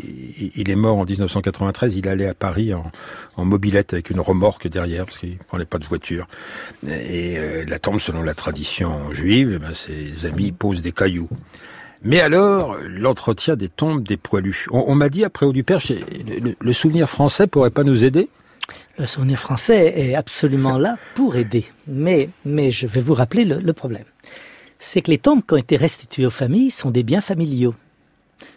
Il, 0.55 0.69
est 0.69 0.75
mort 0.75 0.97
en 0.97 1.05
1993, 1.05 1.95
il 1.95 2.09
allait 2.09 2.27
à 2.27 2.33
Paris 2.33 2.73
en, 2.73 2.91
en 3.37 3.45
mobilette 3.45 3.93
avec 3.93 4.09
une 4.09 4.19
remorque 4.19 4.67
derrière 4.67 5.05
parce 5.05 5.19
qu'il 5.19 5.37
prenait 5.37 5.63
pas 5.63 5.77
de 5.77 5.85
voiture. 5.85 6.27
Et 6.85 7.37
euh, 7.37 7.63
la 7.65 7.79
tombe, 7.79 8.01
selon 8.01 8.21
la 8.21 8.33
tradition 8.33 9.13
juive, 9.13 9.53
eh 9.55 9.59
ben, 9.59 9.73
ses 9.73 10.25
amis 10.25 10.51
posent 10.51 10.81
des 10.81 10.91
cailloux. 10.91 11.29
Mais 12.03 12.19
alors, 12.19 12.77
l'entretien 12.85 13.55
des 13.55 13.69
tombes 13.69 14.03
des 14.03 14.17
poilus. 14.17 14.67
On, 14.71 14.93
m'a 14.93 15.07
dit 15.07 15.23
après 15.23 15.45
au 15.45 15.53
du 15.53 15.63
Perche, 15.63 15.93
le, 16.59 16.73
souvenir 16.73 17.09
français 17.09 17.47
pourrait 17.47 17.69
pas 17.69 17.85
nous 17.85 18.03
aider? 18.03 18.27
Le 18.97 19.07
souvenir 19.07 19.39
français 19.39 19.93
est 19.95 20.13
absolument 20.13 20.77
là 20.77 20.97
pour 21.15 21.37
aider. 21.37 21.65
Mais, 21.87 22.29
je 22.45 22.87
vais 22.87 22.99
vous 22.99 23.13
rappeler 23.13 23.45
le, 23.45 23.73
problème. 23.73 24.03
C'est 24.79 25.01
que 25.01 25.11
les 25.11 25.17
tombes 25.17 25.43
qui 25.47 25.53
ont 25.53 25.57
été 25.57 25.77
restituées 25.77 26.25
aux 26.25 26.31
familles 26.31 26.71
sont 26.71 26.91
des 26.91 27.03
biens 27.03 27.21
familiaux. 27.21 27.73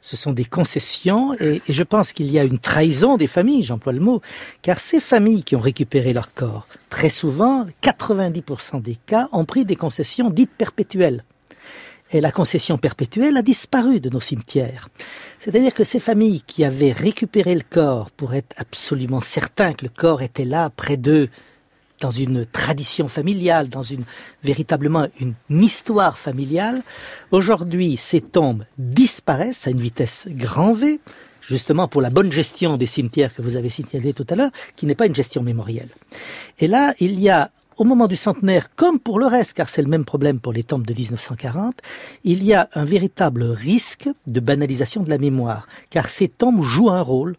Ce 0.00 0.16
sont 0.16 0.32
des 0.32 0.44
concessions 0.44 1.34
et, 1.38 1.62
et 1.68 1.72
je 1.72 1.82
pense 1.84 2.12
qu'il 2.12 2.28
y 2.28 2.40
a 2.40 2.44
une 2.44 2.58
trahison 2.58 3.16
des 3.16 3.28
familles, 3.28 3.62
j'emploie 3.62 3.92
le 3.92 4.00
mot, 4.00 4.20
car 4.62 4.80
ces 4.80 4.98
familles 4.98 5.44
qui 5.44 5.54
ont 5.54 5.60
récupéré 5.60 6.12
leur 6.12 6.34
corps, 6.34 6.66
très 6.90 7.10
souvent, 7.10 7.66
90% 7.84 8.82
des 8.82 8.96
cas, 9.06 9.28
ont 9.30 9.44
pris 9.44 9.64
des 9.64 9.76
concessions 9.76 10.30
dites 10.30 10.50
perpétuelles 10.50 11.22
et 12.12 12.20
la 12.20 12.30
concession 12.30 12.78
perpétuelle 12.78 13.36
a 13.36 13.42
disparu 13.42 14.00
de 14.00 14.10
nos 14.10 14.20
cimetières. 14.20 14.88
C'est-à-dire 15.38 15.74
que 15.74 15.84
ces 15.84 16.00
familles 16.00 16.42
qui 16.46 16.64
avaient 16.64 16.92
récupéré 16.92 17.54
le 17.54 17.64
corps 17.68 18.10
pour 18.10 18.34
être 18.34 18.54
absolument 18.56 19.20
certains 19.20 19.74
que 19.74 19.84
le 19.84 19.90
corps 19.90 20.22
était 20.22 20.44
là 20.44 20.70
près 20.70 20.96
d'eux, 20.96 21.28
dans 22.00 22.10
une 22.10 22.44
tradition 22.44 23.08
familiale, 23.08 23.68
dans 23.68 23.82
une 23.82 24.04
véritablement 24.44 25.08
une, 25.20 25.34
histoire 25.50 26.18
familiale, 26.18 26.82
aujourd'hui 27.30 27.96
ces 27.96 28.20
tombes 28.20 28.64
disparaissent 28.78 29.66
à 29.66 29.70
une 29.70 29.80
vitesse 29.80 30.28
grand 30.30 30.72
V, 30.72 31.00
justement 31.40 31.88
pour 31.88 32.02
la 32.02 32.10
bonne 32.10 32.30
gestion 32.30 32.76
des 32.76 32.86
cimetières 32.86 33.34
que 33.34 33.42
vous 33.42 33.56
avez 33.56 33.70
signalé 33.70 34.12
tout 34.12 34.26
à 34.28 34.34
l'heure, 34.34 34.50
qui 34.76 34.86
n'est 34.86 34.94
pas 34.94 35.06
une 35.06 35.14
gestion 35.14 35.42
mémorielle. 35.42 35.88
Et 36.58 36.66
là, 36.66 36.94
il 37.00 37.18
y 37.18 37.30
a 37.30 37.50
au 37.76 37.84
moment 37.84 38.06
du 38.06 38.16
centenaire, 38.16 38.70
comme 38.74 38.98
pour 38.98 39.18
le 39.18 39.26
reste, 39.26 39.54
car 39.54 39.68
c'est 39.68 39.82
le 39.82 39.88
même 39.88 40.04
problème 40.04 40.40
pour 40.40 40.52
les 40.52 40.62
tombes 40.62 40.86
de 40.86 40.94
1940, 40.94 41.74
il 42.24 42.42
y 42.42 42.54
a 42.54 42.68
un 42.74 42.84
véritable 42.84 43.44
risque 43.44 44.08
de 44.26 44.40
banalisation 44.40 45.02
de 45.02 45.10
la 45.10 45.18
mémoire, 45.18 45.68
car 45.90 46.08
ces 46.08 46.28
tombes 46.28 46.62
jouent 46.62 46.90
un 46.90 47.02
rôle, 47.02 47.36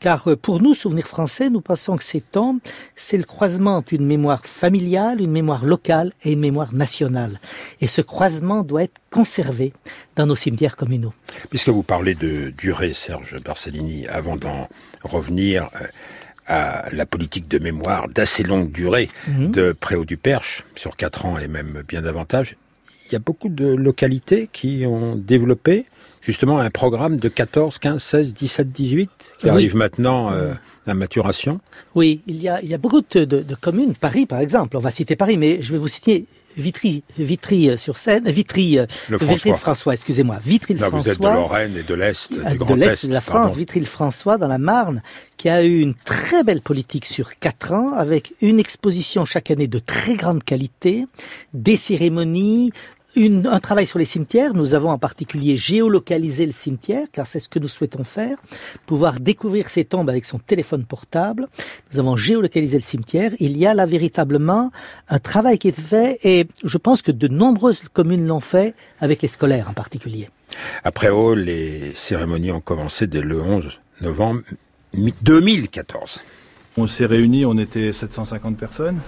car 0.00 0.28
euh, 0.28 0.36
pour 0.36 0.60
nous, 0.60 0.74
souvenirs 0.74 1.08
français, 1.08 1.50
nous 1.50 1.60
pensons 1.60 1.96
que 1.96 2.04
ces 2.04 2.20
tombes, 2.20 2.58
c'est 2.96 3.16
le 3.16 3.24
croisement 3.24 3.76
entre 3.76 3.94
une 3.94 4.06
mémoire 4.06 4.44
familiale, 4.46 5.20
une 5.20 5.32
mémoire 5.32 5.64
locale 5.64 6.12
et 6.22 6.32
une 6.32 6.40
mémoire 6.40 6.74
nationale. 6.74 7.40
Et 7.80 7.86
ce 7.86 8.00
croisement 8.00 8.62
doit 8.62 8.84
être 8.84 9.00
conservé 9.10 9.72
dans 10.16 10.26
nos 10.26 10.36
cimetières 10.36 10.76
communaux. 10.76 11.14
Puisque 11.50 11.70
vous 11.70 11.82
parlez 11.82 12.14
de 12.14 12.50
durée, 12.50 12.92
Serge 12.94 13.36
Barcellini, 13.42 14.06
avant 14.06 14.36
d'en 14.36 14.68
revenir, 15.02 15.70
euh, 15.80 15.86
à 16.48 16.88
la 16.92 17.06
politique 17.06 17.48
de 17.48 17.58
mémoire 17.58 18.08
d'assez 18.08 18.42
longue 18.42 18.72
durée 18.72 19.08
mhm. 19.28 19.50
de 19.50 19.72
Préau 19.72 20.04
du 20.04 20.16
Perche, 20.16 20.64
sur 20.74 20.96
quatre 20.96 21.26
ans 21.26 21.38
et 21.38 21.48
même 21.48 21.82
bien 21.86 22.02
davantage, 22.02 22.56
il 23.08 23.12
y 23.12 23.16
a 23.16 23.20
beaucoup 23.20 23.48
de 23.48 23.66
localités 23.66 24.48
qui 24.52 24.84
ont 24.86 25.16
développé 25.16 25.86
justement 26.20 26.58
un 26.58 26.70
programme 26.70 27.16
de 27.16 27.28
14, 27.28 27.78
15, 27.78 28.02
16, 28.02 28.34
17, 28.34 28.70
18 28.70 29.10
qui 29.38 29.48
arrive 29.48 29.76
maintenant 29.76 30.30
euh, 30.30 30.52
à 30.86 30.94
maturation. 30.94 31.60
Oui, 31.94 32.20
il 32.26 32.36
y 32.36 32.48
a, 32.48 32.60
il 32.62 32.68
y 32.68 32.74
a 32.74 32.78
beaucoup 32.78 33.00
de, 33.00 33.24
de, 33.24 33.54
communes, 33.54 33.94
Paris 33.94 34.26
par 34.26 34.40
exemple, 34.40 34.76
on 34.76 34.80
va 34.80 34.90
citer 34.90 35.16
Paris, 35.16 35.38
mais 35.38 35.62
je 35.62 35.72
vais 35.72 35.78
vous 35.78 35.88
citer 35.88 36.26
Vitry, 36.58 37.04
Vitry 37.18 37.70
euh, 37.70 37.76
sur 37.76 37.96
Seine, 37.96 38.28
Vitry, 38.28 38.78
euh, 38.78 38.86
le 39.08 39.16
Vitry 39.16 39.52
François, 39.56 39.94
excusez-moi, 39.94 40.38
Vitry 40.44 40.74
le 40.74 40.80
François. 40.80 41.00
Vous 41.00 41.08
êtes 41.08 41.20
de 41.20 41.24
Lorraine 41.26 41.76
et 41.76 41.82
de 41.82 41.94
l'Est, 41.94 42.32
du 42.34 42.58
Grand 42.58 42.74
De 42.74 42.80
l'Est 42.80 43.06
de 43.06 43.14
la 43.14 43.20
France, 43.20 43.56
Vitry 43.56 43.80
le 43.80 43.86
François 43.86 44.36
dans 44.38 44.48
la 44.48 44.58
Marne, 44.58 45.02
qui 45.36 45.48
a 45.48 45.64
eu 45.64 45.80
une 45.80 45.94
très 45.94 46.42
belle 46.42 46.60
politique 46.60 47.04
sur 47.04 47.36
quatre 47.36 47.72
ans, 47.72 47.92
avec 47.92 48.34
une 48.40 48.58
exposition 48.58 49.24
chaque 49.24 49.50
année 49.50 49.68
de 49.68 49.78
très 49.78 50.16
grande 50.16 50.42
qualité, 50.42 51.06
des 51.54 51.76
cérémonies, 51.76 52.72
un 53.16 53.60
travail 53.60 53.86
sur 53.86 53.98
les 53.98 54.04
cimetières. 54.04 54.54
Nous 54.54 54.74
avons 54.74 54.90
en 54.90 54.98
particulier 54.98 55.56
géolocalisé 55.56 56.46
le 56.46 56.52
cimetière, 56.52 57.06
car 57.10 57.26
c'est 57.26 57.40
ce 57.40 57.48
que 57.48 57.58
nous 57.58 57.68
souhaitons 57.68 58.04
faire, 58.04 58.36
pouvoir 58.86 59.18
découvrir 59.18 59.70
ces 59.70 59.84
tombes 59.84 60.10
avec 60.10 60.24
son 60.24 60.38
téléphone 60.38 60.84
portable. 60.84 61.48
Nous 61.92 61.98
avons 61.98 62.16
géolocalisé 62.16 62.76
le 62.76 62.82
cimetière. 62.82 63.32
Il 63.38 63.56
y 63.56 63.66
a 63.66 63.74
là 63.74 63.86
véritablement 63.86 64.70
un 65.08 65.18
travail 65.18 65.58
qui 65.58 65.68
est 65.68 65.80
fait, 65.80 66.18
et 66.22 66.46
je 66.62 66.78
pense 66.78 67.02
que 67.02 67.12
de 67.12 67.28
nombreuses 67.28 67.82
communes 67.92 68.26
l'ont 68.26 68.40
fait, 68.40 68.74
avec 69.00 69.22
les 69.22 69.28
scolaires 69.28 69.68
en 69.70 69.74
particulier. 69.74 70.28
Après 70.84 71.08
haut, 71.08 71.34
les 71.34 71.92
cérémonies 71.94 72.52
ont 72.52 72.60
commencé 72.60 73.06
dès 73.06 73.22
le 73.22 73.40
11 73.40 73.80
novembre 74.00 74.42
2014. 74.94 76.22
On 76.76 76.86
s'est 76.86 77.06
réunis, 77.06 77.44
on 77.44 77.58
était 77.58 77.92
750 77.92 78.56
personnes, 78.56 79.00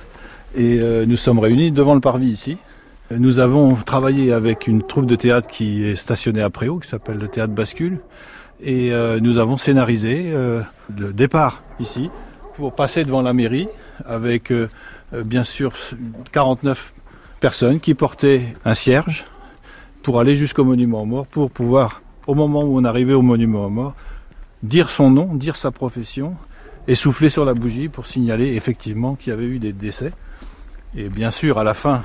et 0.57 0.79
euh, 0.81 1.07
nous 1.07 1.17
sommes 1.17 1.39
réunis 1.39 1.71
devant 1.71 1.95
le 1.95 2.01
parvis 2.01 2.29
ici. 2.29 2.59
Nous 3.13 3.41
avons 3.41 3.75
travaillé 3.75 4.33
avec 4.33 4.69
une 4.69 4.85
troupe 4.85 5.07
de 5.07 5.17
théâtre 5.17 5.49
qui 5.49 5.85
est 5.85 5.97
stationnée 5.97 6.43
à 6.43 6.49
Préau, 6.49 6.79
qui 6.79 6.89
s'appelle 6.89 7.19
le 7.19 7.27
Théâtre 7.27 7.53
Bascule, 7.53 7.99
et 8.63 8.93
euh, 8.93 9.19
nous 9.19 9.39
avons 9.39 9.57
scénarisé 9.57 10.31
euh, 10.33 10.63
le 10.97 11.13
départ 11.13 11.65
ici 11.81 12.09
pour 12.55 12.73
passer 12.73 13.05
devant 13.05 13.23
la 13.23 13.33
mairie 13.33 13.67
avec 14.07 14.53
euh, 14.53 14.69
bien 15.13 15.43
sûr 15.43 15.73
49 16.31 16.95
personnes 17.41 17.81
qui 17.81 17.95
portaient 17.95 18.55
un 18.65 18.75
cierge 18.75 19.25
pour 20.05 20.21
aller 20.21 20.37
jusqu'au 20.37 20.63
monument 20.63 21.03
aux 21.03 21.07
morts, 21.07 21.27
pour 21.27 21.51
pouvoir, 21.51 22.03
au 22.29 22.37
moment 22.37 22.63
où 22.63 22.79
on 22.79 22.85
arrivait 22.85 23.15
au 23.15 23.23
monument 23.23 23.67
aux 23.67 23.71
morts, 23.71 23.97
dire 24.63 24.89
son 24.89 25.11
nom, 25.11 25.35
dire 25.35 25.57
sa 25.57 25.73
profession 25.73 26.37
et 26.87 26.95
souffler 26.95 27.29
sur 27.29 27.45
la 27.45 27.55
bougie 27.55 27.89
pour 27.89 28.07
signaler 28.07 28.55
effectivement 28.55 29.17
qu'il 29.17 29.31
y 29.31 29.33
avait 29.33 29.47
eu 29.47 29.59
des 29.59 29.73
décès. 29.73 30.13
Et 30.97 31.09
bien 31.09 31.33
sûr, 31.33 31.59
à 31.59 31.65
la 31.65 31.75
fin 31.75 32.03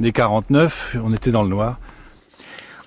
des 0.00 0.12
49, 0.12 0.96
on 1.02 1.12
était 1.12 1.30
dans 1.30 1.42
le 1.42 1.48
noir. 1.48 1.78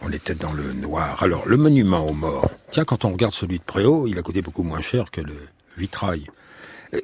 On 0.01 0.11
était 0.11 0.35
dans 0.35 0.53
le 0.53 0.73
noir. 0.73 1.21
Alors, 1.23 1.47
le 1.47 1.57
monument 1.57 2.05
aux 2.05 2.13
morts, 2.13 2.49
tiens, 2.71 2.85
quand 2.85 3.03
on 3.03 3.09
regarde 3.09 3.33
celui 3.33 3.59
de 3.59 3.63
Préau, 3.63 4.07
il 4.07 4.17
a 4.17 4.21
coûté 4.21 4.41
beaucoup 4.41 4.63
moins 4.63 4.81
cher 4.81 5.11
que 5.11 5.21
le 5.21 5.35
vitrail. 5.77 6.27
Euh, 6.93 7.01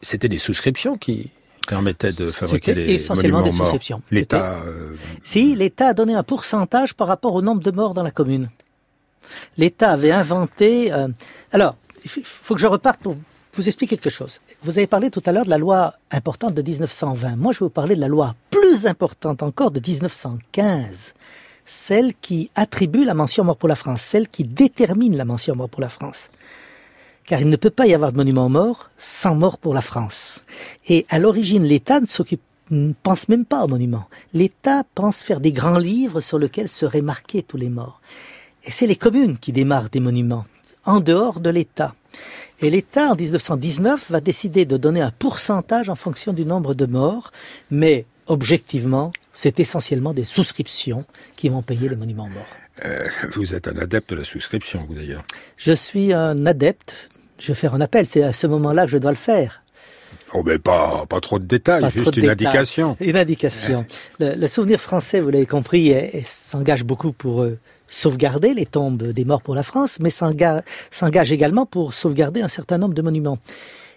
c'était 0.00 0.28
des 0.28 0.38
souscriptions 0.38 0.96
qui 0.96 1.30
permettaient 1.66 2.12
de 2.12 2.26
fabriquer 2.26 2.74
les 2.74 2.94
essentiellement 2.94 3.42
des 3.42 3.50
souscriptions. 3.50 4.00
L'État. 4.10 4.60
Euh, 4.64 4.94
si, 5.24 5.54
l'État 5.54 5.88
a 5.88 5.94
donné 5.94 6.14
un 6.14 6.22
pourcentage 6.22 6.94
par 6.94 7.08
rapport 7.08 7.34
au 7.34 7.42
nombre 7.42 7.62
de 7.62 7.70
morts 7.70 7.92
dans 7.92 8.02
la 8.02 8.10
commune. 8.10 8.48
L'État 9.58 9.90
avait 9.92 10.12
inventé. 10.12 10.90
Euh, 10.92 11.08
alors, 11.52 11.76
il 12.04 12.08
faut 12.08 12.54
que 12.54 12.60
je 12.60 12.66
reparte 12.66 13.00
pour 13.00 13.16
vous 13.58 13.66
explique 13.66 13.90
quelque 13.90 14.08
chose. 14.08 14.38
Vous 14.62 14.78
avez 14.78 14.86
parlé 14.86 15.10
tout 15.10 15.22
à 15.26 15.32
l'heure 15.32 15.44
de 15.44 15.50
la 15.50 15.58
loi 15.58 15.94
importante 16.12 16.54
de 16.54 16.62
1920. 16.62 17.34
Moi, 17.34 17.52
je 17.52 17.58
vais 17.58 17.64
vous 17.66 17.70
parler 17.70 17.96
de 17.96 18.00
la 18.00 18.06
loi 18.06 18.36
plus 18.50 18.86
importante 18.86 19.42
encore 19.42 19.72
de 19.72 19.80
1915. 19.80 21.12
Celle 21.64 22.14
qui 22.14 22.50
attribue 22.54 23.04
la 23.04 23.14
mention 23.14 23.42
mort 23.42 23.56
pour 23.56 23.68
la 23.68 23.74
France, 23.74 24.00
celle 24.00 24.28
qui 24.28 24.44
détermine 24.44 25.16
la 25.16 25.24
mention 25.24 25.56
mort 25.56 25.68
pour 25.68 25.80
la 25.80 25.88
France. 25.88 26.30
Car 27.26 27.40
il 27.40 27.48
ne 27.48 27.56
peut 27.56 27.70
pas 27.70 27.88
y 27.88 27.94
avoir 27.94 28.12
de 28.12 28.16
monument 28.16 28.48
mort 28.48 28.90
sans 28.96 29.34
mort 29.34 29.58
pour 29.58 29.74
la 29.74 29.82
France. 29.82 30.44
Et 30.86 31.04
à 31.10 31.18
l'origine, 31.18 31.64
l'État 31.64 32.00
ne 32.00 32.06
s'occupe 32.06 32.42
ne 32.70 32.92
pense 33.02 33.28
même 33.28 33.44
pas 33.44 33.64
au 33.64 33.68
monument. 33.68 34.04
L'État 34.34 34.84
pense 34.94 35.22
faire 35.22 35.40
des 35.40 35.52
grands 35.52 35.78
livres 35.78 36.20
sur 36.20 36.38
lesquels 36.38 36.68
seraient 36.68 37.00
marqués 37.00 37.42
tous 37.42 37.56
les 37.56 37.70
morts. 37.70 38.00
Et 38.62 38.70
c'est 38.70 38.86
les 38.86 38.96
communes 38.96 39.38
qui 39.38 39.52
démarrent 39.52 39.88
des 39.88 40.00
monuments, 40.00 40.44
en 40.84 41.00
dehors 41.00 41.40
de 41.40 41.50
l'État. 41.50 41.94
Et 42.60 42.70
l'État, 42.70 43.12
en 43.12 43.14
1919, 43.14 44.10
va 44.10 44.20
décider 44.20 44.64
de 44.64 44.76
donner 44.76 45.00
un 45.00 45.12
pourcentage 45.12 45.88
en 45.88 45.94
fonction 45.94 46.32
du 46.32 46.44
nombre 46.44 46.74
de 46.74 46.86
morts, 46.86 47.30
mais 47.70 48.04
objectivement, 48.26 49.12
c'est 49.32 49.60
essentiellement 49.60 50.12
des 50.12 50.24
souscriptions 50.24 51.04
qui 51.36 51.48
vont 51.48 51.62
payer 51.62 51.88
les 51.88 51.94
monuments 51.94 52.28
morts. 52.28 52.56
Euh, 52.84 53.08
vous 53.32 53.54
êtes 53.54 53.68
un 53.68 53.76
adepte 53.76 54.10
de 54.10 54.16
la 54.16 54.24
souscription, 54.24 54.84
vous 54.88 54.94
d'ailleurs. 54.94 55.24
Je 55.56 55.72
suis 55.72 56.12
un 56.12 56.46
adepte. 56.46 57.10
Je 57.38 57.48
vais 57.48 57.54
faire 57.54 57.74
un 57.74 57.80
appel. 57.80 58.06
C'est 58.06 58.24
à 58.24 58.32
ce 58.32 58.48
moment-là 58.48 58.86
que 58.86 58.90
je 58.90 58.98
dois 58.98 59.12
le 59.12 59.16
faire. 59.16 59.62
Oh, 60.34 60.42
mais 60.44 60.58
pas, 60.58 61.06
pas 61.08 61.20
trop 61.20 61.38
de 61.38 61.44
détails, 61.44 61.88
juste 61.90 62.16
une 62.16 62.28
indication. 62.28 62.96
Une 63.00 63.16
indication. 63.16 63.86
Le, 64.18 64.46
souvenir 64.46 64.80
français, 64.80 65.20
vous 65.20 65.30
l'avez 65.30 65.46
compris, 65.46 65.94
s'engage 66.24 66.84
beaucoup 66.84 67.12
pour 67.12 67.42
euh, 67.42 67.58
sauvegarder 67.88 68.54
les 68.54 68.66
tombes 68.66 69.02
des 69.02 69.24
morts 69.24 69.42
pour 69.42 69.54
la 69.54 69.62
France, 69.62 69.98
mais 70.00 70.10
s'engage 70.10 71.32
également 71.32 71.66
pour 71.66 71.94
sauvegarder 71.94 72.42
un 72.42 72.48
certain 72.48 72.78
nombre 72.78 72.94
de 72.94 73.02
monuments. 73.02 73.38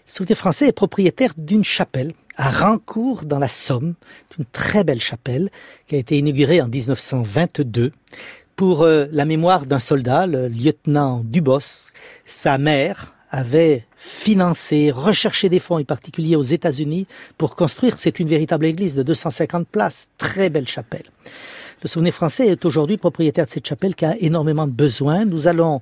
Le 0.08 0.12
souvenir 0.12 0.38
français 0.38 0.68
est 0.68 0.74
propriétaire 0.74 1.32
d'une 1.38 1.64
chapelle 1.64 2.14
à 2.36 2.50
Rancourt 2.50 3.26
dans 3.26 3.40
la 3.40 3.48
Somme, 3.48 3.94
une 4.38 4.46
très 4.46 4.84
belle 4.84 5.02
chapelle 5.02 5.50
qui 5.88 5.96
a 5.96 6.00
été 6.00 6.18
inaugurée 6.18 6.62
en 6.62 6.68
1922 6.68 7.92
pour 8.56 8.84
euh, 8.84 9.06
la 9.12 9.26
mémoire 9.26 9.66
d'un 9.66 9.80
soldat, 9.80 10.28
le 10.28 10.48
lieutenant 10.48 11.22
Dubos. 11.24 11.90
Sa 12.26 12.58
mère 12.58 13.16
avait 13.30 13.86
financé, 13.96 14.92
recherché 14.92 15.50
des 15.50 15.60
fonds, 15.60 15.80
en 15.80 15.84
particulier 15.84 16.36
aux 16.36 16.42
États-Unis, 16.42 17.08
pour 17.38 17.56
construire. 17.56 17.98
C'est 17.98 18.20
une 18.20 18.28
véritable 18.28 18.66
église 18.66 18.94
de 18.94 19.04
250 19.04 19.68
places, 19.68 20.10
très 20.18 20.50
belle 20.50 20.68
chapelle. 20.68 21.06
Le 21.84 21.88
Souvenir 21.88 22.14
français 22.14 22.46
est 22.46 22.64
aujourd'hui 22.64 22.98
propriétaire 22.98 23.48
de 23.48 23.50
cette 23.50 23.68
chapelle 23.68 23.96
qui 23.96 24.06
a 24.06 24.16
énormément 24.20 24.68
de 24.68 24.72
besoins. 24.72 25.26
Nous 25.26 25.48
allons 25.48 25.82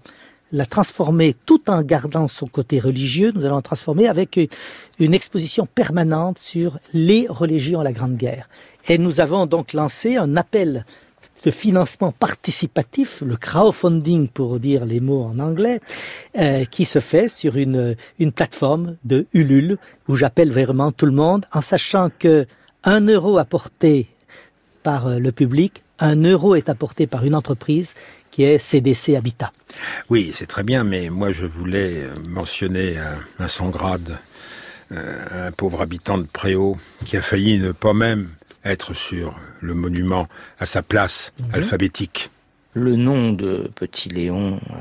la 0.53 0.65
transformer 0.65 1.35
tout 1.45 1.69
en 1.69 1.81
gardant 1.81 2.29
son 2.29 2.47
côté 2.47 2.79
religieux. 2.79 3.33
Nous 3.35 3.43
allons 3.43 3.57
la 3.57 3.61
transformer 3.61 4.07
avec 4.07 4.39
une 4.97 5.13
exposition 5.13 5.65
permanente 5.65 6.39
sur 6.39 6.79
les 6.93 7.27
religions 7.27 7.81
à 7.81 7.83
la 7.83 7.91
Grande 7.91 8.15
Guerre. 8.15 8.47
Et 8.87 8.97
nous 8.97 9.19
avons 9.19 9.45
donc 9.45 9.73
lancé 9.73 10.15
un 10.15 10.37
appel 10.37 10.85
de 11.43 11.51
financement 11.51 12.13
participatif, 12.13 13.21
le 13.21 13.35
crowdfunding 13.35 14.29
pour 14.29 14.57
dire 14.61 14.85
les 14.85 15.01
mots 15.01 15.23
en 15.23 15.37
anglais, 15.39 15.81
euh, 16.37 16.63
qui 16.63 16.85
se 16.85 16.99
fait 16.99 17.27
sur 17.27 17.57
une, 17.57 17.97
une 18.19 18.31
plateforme 18.31 18.95
de 19.03 19.27
Ulule 19.33 19.77
où 20.07 20.15
j'appelle 20.15 20.51
vraiment 20.51 20.93
tout 20.93 21.05
le 21.05 21.11
monde 21.11 21.45
en 21.51 21.61
sachant 21.61 22.09
que 22.17 22.45
un 22.85 23.01
euro 23.01 23.37
apporté 23.37 24.07
par 24.81 25.07
euh, 25.07 25.19
le 25.19 25.33
public, 25.33 25.83
un 25.99 26.23
euro 26.23 26.55
est 26.55 26.69
apporté 26.69 27.07
par 27.07 27.25
une 27.25 27.35
entreprise 27.35 27.95
qui 28.31 28.43
est 28.43 28.57
CDC 28.57 29.15
Habitat. 29.15 29.51
Oui, 30.09 30.31
c'est 30.35 30.47
très 30.47 30.63
bien, 30.63 30.83
mais 30.83 31.09
moi 31.09 31.31
je 31.31 31.45
voulais 31.45 32.03
euh, 32.03 32.15
mentionner 32.27 32.97
un, 32.97 33.43
un 33.43 33.47
sans 33.47 33.69
grade, 33.69 34.17
un 34.91 35.51
pauvre 35.51 35.81
habitant 35.81 36.17
de 36.17 36.23
Préau 36.23 36.75
qui 37.05 37.15
a 37.15 37.21
failli 37.21 37.59
ne 37.59 37.71
pas 37.71 37.93
même 37.93 38.29
être 38.65 38.93
sur 38.93 39.35
le 39.61 39.73
monument 39.73 40.27
à 40.59 40.65
sa 40.65 40.81
place 40.81 41.33
mhm. 41.39 41.55
alphabétique. 41.55 42.29
Le 42.73 42.95
nom 42.95 43.33
de 43.33 43.69
Petit 43.75 44.09
Léon 44.09 44.59
euh, 44.69 44.75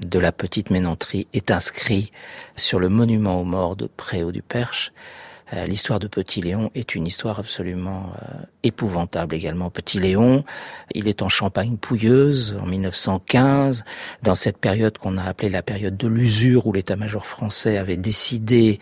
de 0.00 0.18
la 0.18 0.32
Petite 0.32 0.70
Ménanterie 0.70 1.28
est 1.32 1.50
inscrit 1.50 2.10
sur 2.56 2.80
le 2.80 2.88
monument 2.88 3.40
aux 3.40 3.44
morts 3.44 3.76
de 3.76 3.86
Préau 3.86 4.32
du 4.32 4.42
Perche. 4.42 4.92
Euh, 5.52 5.66
l'histoire 5.66 5.98
de 5.98 6.06
Petit 6.06 6.40
Léon 6.40 6.70
est 6.74 6.94
une 6.94 7.06
histoire 7.06 7.38
absolument 7.38 8.12
euh, 8.22 8.42
épouvantable 8.62 9.34
également. 9.34 9.70
Petit 9.70 9.98
Léon, 9.98 10.44
il 10.94 11.08
est 11.08 11.22
en 11.22 11.28
Champagne 11.28 11.76
pouilleuse 11.76 12.56
en 12.60 12.66
1915, 12.66 13.84
dans 14.22 14.34
cette 14.34 14.56
période 14.56 14.96
qu'on 14.98 15.18
a 15.18 15.24
appelée 15.24 15.50
la 15.50 15.62
période 15.62 15.96
de 15.96 16.08
l'usure 16.08 16.66
où 16.66 16.72
l'état-major 16.72 17.26
français 17.26 17.76
avait 17.76 17.96
décidé 17.96 18.80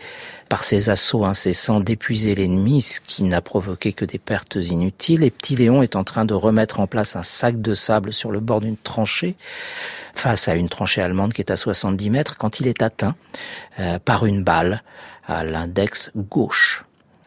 par 0.49 0.63
ses 0.63 0.89
assauts 0.89 1.25
incessants 1.25 1.79
d'épuiser 1.79 2.35
l'ennemi, 2.35 2.81
ce 2.81 3.01
qui 3.01 3.23
n'a 3.23 3.41
provoqué 3.41 3.93
que 3.93 4.05
des 4.05 4.19
pertes 4.19 4.55
inutiles. 4.55 5.23
Et 5.23 5.31
Petit 5.31 5.55
Léon 5.55 5.81
est 5.81 5.95
en 5.95 6.03
train 6.03 6.25
de 6.25 6.33
remettre 6.33 6.79
en 6.79 6.87
place 6.87 7.15
un 7.15 7.23
sac 7.23 7.61
de 7.61 7.73
sable 7.73 8.13
sur 8.13 8.31
le 8.31 8.39
bord 8.39 8.61
d'une 8.61 8.77
tranchée 8.77 9.35
face 10.13 10.47
à 10.47 10.55
une 10.55 10.69
tranchée 10.69 11.01
allemande 11.01 11.33
qui 11.33 11.41
est 11.41 11.51
à 11.51 11.57
70 11.57 12.09
mètres 12.09 12.37
quand 12.37 12.59
il 12.59 12.67
est 12.67 12.81
atteint 12.81 13.15
euh, 13.79 13.99
par 13.99 14.25
une 14.25 14.43
balle 14.43 14.83
à 15.27 15.43
l'index 15.43 16.11
gauche. 16.15 16.83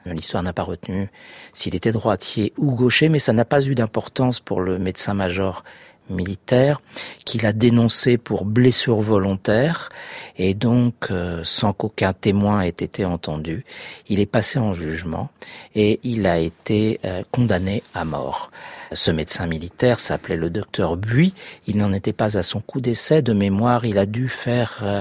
L'histoire 0.06 0.42
n'a 0.42 0.52
pas 0.52 0.62
retenu 0.62 1.08
s'il 1.54 1.74
était 1.74 1.92
droitier 1.92 2.52
ou 2.58 2.72
gaucher, 2.72 3.08
mais 3.08 3.18
ça 3.18 3.32
n'a 3.32 3.44
pas 3.44 3.64
eu 3.66 3.74
d'importance 3.74 4.38
pour 4.38 4.60
le 4.60 4.78
médecin-major 4.78 5.64
militaire 6.10 6.82
qu'il 7.24 7.46
a 7.46 7.52
dénoncé 7.52 8.18
pour 8.18 8.44
blessure 8.44 9.00
volontaire 9.00 9.88
et 10.36 10.52
donc 10.54 10.94
euh, 11.10 11.40
sans 11.44 11.72
qu'aucun 11.72 12.12
témoin 12.12 12.60
ait 12.60 12.68
été 12.68 13.04
entendu, 13.04 13.64
il 14.08 14.20
est 14.20 14.26
passé 14.26 14.58
en 14.58 14.74
jugement 14.74 15.30
et 15.74 16.00
il 16.02 16.26
a 16.26 16.38
été 16.38 17.00
euh, 17.04 17.22
condamné 17.30 17.82
à 17.94 18.04
mort. 18.04 18.50
Ce 18.92 19.10
médecin 19.10 19.46
militaire 19.46 20.00
s'appelait 20.00 20.36
le 20.36 20.50
docteur 20.50 20.96
Buis. 20.96 21.34
Il 21.66 21.78
n'en 21.78 21.92
était 21.92 22.12
pas 22.12 22.36
à 22.36 22.42
son 22.42 22.60
coup 22.60 22.80
d'essai. 22.80 23.22
De 23.22 23.32
mémoire, 23.32 23.84
il 23.84 23.98
a 23.98 24.06
dû 24.06 24.28
faire 24.28 24.80
euh, 24.82 25.00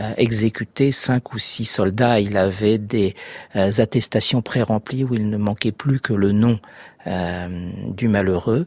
euh, 0.00 0.12
exécuter 0.16 0.92
cinq 0.92 1.32
ou 1.32 1.38
six 1.38 1.64
soldats. 1.64 2.20
Il 2.20 2.36
avait 2.36 2.78
des 2.78 3.14
euh, 3.56 3.70
attestations 3.78 4.42
pré-remplies 4.42 5.04
où 5.04 5.14
il 5.14 5.28
ne 5.28 5.36
manquait 5.36 5.72
plus 5.72 6.00
que 6.00 6.12
le 6.12 6.32
nom 6.32 6.58
du 7.86 8.06
malheureux. 8.06 8.66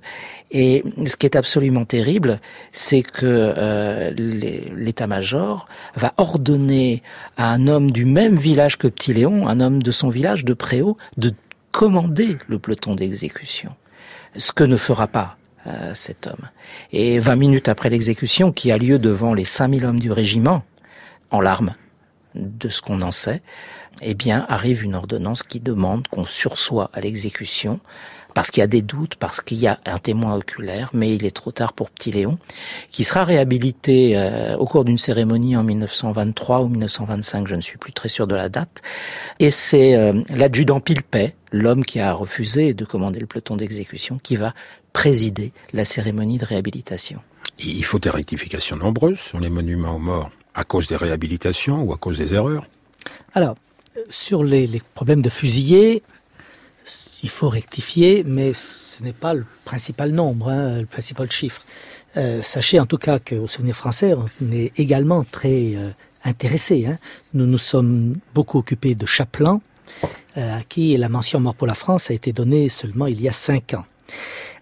Et 0.50 0.84
ce 1.06 1.16
qui 1.16 1.28
est 1.28 1.36
absolument 1.36 1.86
terrible, 1.86 2.40
c'est 2.72 3.04
que 3.04 4.10
l'état-major 4.18 5.68
va 5.96 6.16
ordonner 6.18 7.04
à 7.38 7.52
un 7.52 7.68
homme 7.68 7.92
du 7.92 8.04
même 8.04 8.38
village 8.38 8.80
que 8.80 8.88
Petit 8.88 9.14
Léon, 9.14 9.48
un 9.48 9.60
homme 9.60 9.84
de 9.84 9.92
son 9.92 10.10
village 10.10 10.44
de 10.44 10.56
Préau, 10.56 10.98
de 11.18 11.36
commander 11.72 12.38
le 12.48 12.58
peloton 12.58 12.96
d'exécution 12.96 13.76
ce 14.36 14.52
que 14.52 14.64
ne 14.64 14.78
fera 14.78 15.08
pas 15.08 15.38
euh, 15.68 15.94
cet 15.94 16.28
homme. 16.28 16.50
Et 16.92 17.20
20 17.20 17.36
minutes 17.36 17.70
après 17.70 17.90
l'exécution, 17.90 18.52
qui 18.52 18.72
a 18.72 18.78
lieu 18.78 19.00
devant 19.00 19.34
les 19.34 19.46
5000 19.46 19.86
hommes 19.86 20.00
du 20.00 20.12
régiment, 20.12 20.64
en 21.30 21.42
larmes 21.42 21.76
de 22.36 22.70
ce 22.70 22.82
qu'on 22.82 23.02
en 23.02 23.12
sait, 23.12 23.42
eh 24.02 24.14
bien, 24.14 24.46
arrive 24.50 24.84
une 24.84 24.96
ordonnance 24.96 25.44
qui 25.44 25.60
demande 25.60 26.08
qu'on 26.08 26.26
sursoit 26.26 26.90
à 26.94 27.02
l'exécution 27.02 27.80
parce 28.34 28.52
qu'il 28.52 28.62
y 28.62 28.64
a 28.64 28.68
des 28.68 28.82
doutes, 28.82 29.16
parce 29.16 29.42
qu'il 29.42 29.60
y 29.60 29.68
a 29.68 29.80
un 29.86 29.98
témoin 29.98 30.36
oculaire, 30.36 30.90
mais 30.94 31.16
il 31.16 31.26
est 31.26 31.36
trop 31.36 31.52
tard 31.52 31.74
pour 31.74 31.90
Petit 31.90 32.12
Léon, 32.12 32.38
qui 32.92 33.04
sera 33.04 33.24
réhabilité 33.24 34.18
euh, 34.18 34.58
au 34.58 34.66
cours 34.66 34.86
d'une 34.86 34.98
cérémonie 34.98 35.56
en 35.56 35.64
1923 35.64 36.62
ou 36.62 36.68
1925, 36.70 37.48
je 37.48 37.56
ne 37.56 37.62
suis 37.62 37.78
plus 37.78 37.94
très 37.94 38.10
sûr 38.10 38.28
de 38.28 38.36
la 38.36 38.50
date. 38.50 38.82
Et 39.40 39.52
c'est 39.52 39.96
euh, 39.96 40.22
l'adjudant 40.30 40.80
Pilpet, 40.80 41.36
l'homme 41.52 41.86
qui 41.86 42.00
a 42.00 42.14
refusé 42.14 42.74
de 42.74 42.86
commander 42.86 43.20
le 43.20 43.28
peloton 43.28 43.56
d'exécution, 43.56 44.20
qui 44.22 44.36
va 44.36 44.54
présider 44.94 45.52
la 45.74 45.86
cérémonie 45.86 46.38
de 46.38 46.46
réhabilitation. 46.46 47.20
Il 47.60 47.86
faut 47.86 48.00
des 48.00 48.10
rectifications 48.10 48.76
nombreuses 48.76 49.20
sur 49.20 49.40
les 49.40 49.50
monuments 49.50 49.96
aux 49.96 50.00
morts, 50.00 50.32
à 50.56 50.64
cause 50.64 50.88
des 50.88 50.96
réhabilitations 50.96 51.84
ou 51.84 51.94
à 51.94 51.98
cause 51.98 52.18
des 52.18 52.34
erreurs? 52.34 52.66
Alors, 53.34 53.56
sur 54.10 54.44
les, 54.44 54.68
les 54.68 54.82
problèmes 54.94 55.22
de 55.22 55.30
fusillés, 55.30 56.04
il 57.24 57.30
faut 57.30 57.50
rectifier, 57.50 58.24
mais 58.26 58.54
ce 58.54 59.02
n'est 59.04 59.14
pas 59.14 59.34
le 59.34 59.46
principal 59.66 60.12
nombre, 60.12 60.50
hein, 60.50 60.80
le 60.80 60.86
principal 60.86 61.32
chiffre. 61.32 61.64
Euh, 62.18 62.42
sachez 62.42 62.80
en 62.80 62.86
tout 62.86 62.98
cas 62.98 63.20
qu'au 63.20 63.48
Souvenir 63.48 63.76
français, 63.76 64.14
on 64.14 64.52
est 64.52 64.72
également 64.78 65.24
très 65.24 65.76
euh, 65.76 65.92
intéressé. 66.24 66.86
Hein. 66.86 66.98
Nous 67.34 67.46
nous 67.46 67.58
sommes 67.58 68.18
beaucoup 68.34 68.58
occupés 68.58 68.96
de 68.96 69.06
Chapelan, 69.06 69.62
euh, 70.38 70.60
à 70.60 70.64
qui 70.64 70.96
la 70.98 71.10
mention 71.10 71.40
Mort 71.40 71.56
pour 71.56 71.68
la 71.68 71.76
France 71.76 72.10
a 72.10 72.14
été 72.14 72.34
donnée 72.34 72.70
seulement 72.70 73.08
il 73.08 73.22
y 73.22 73.30
a 73.30 73.34
cinq 73.34 73.74
ans. 73.74 73.86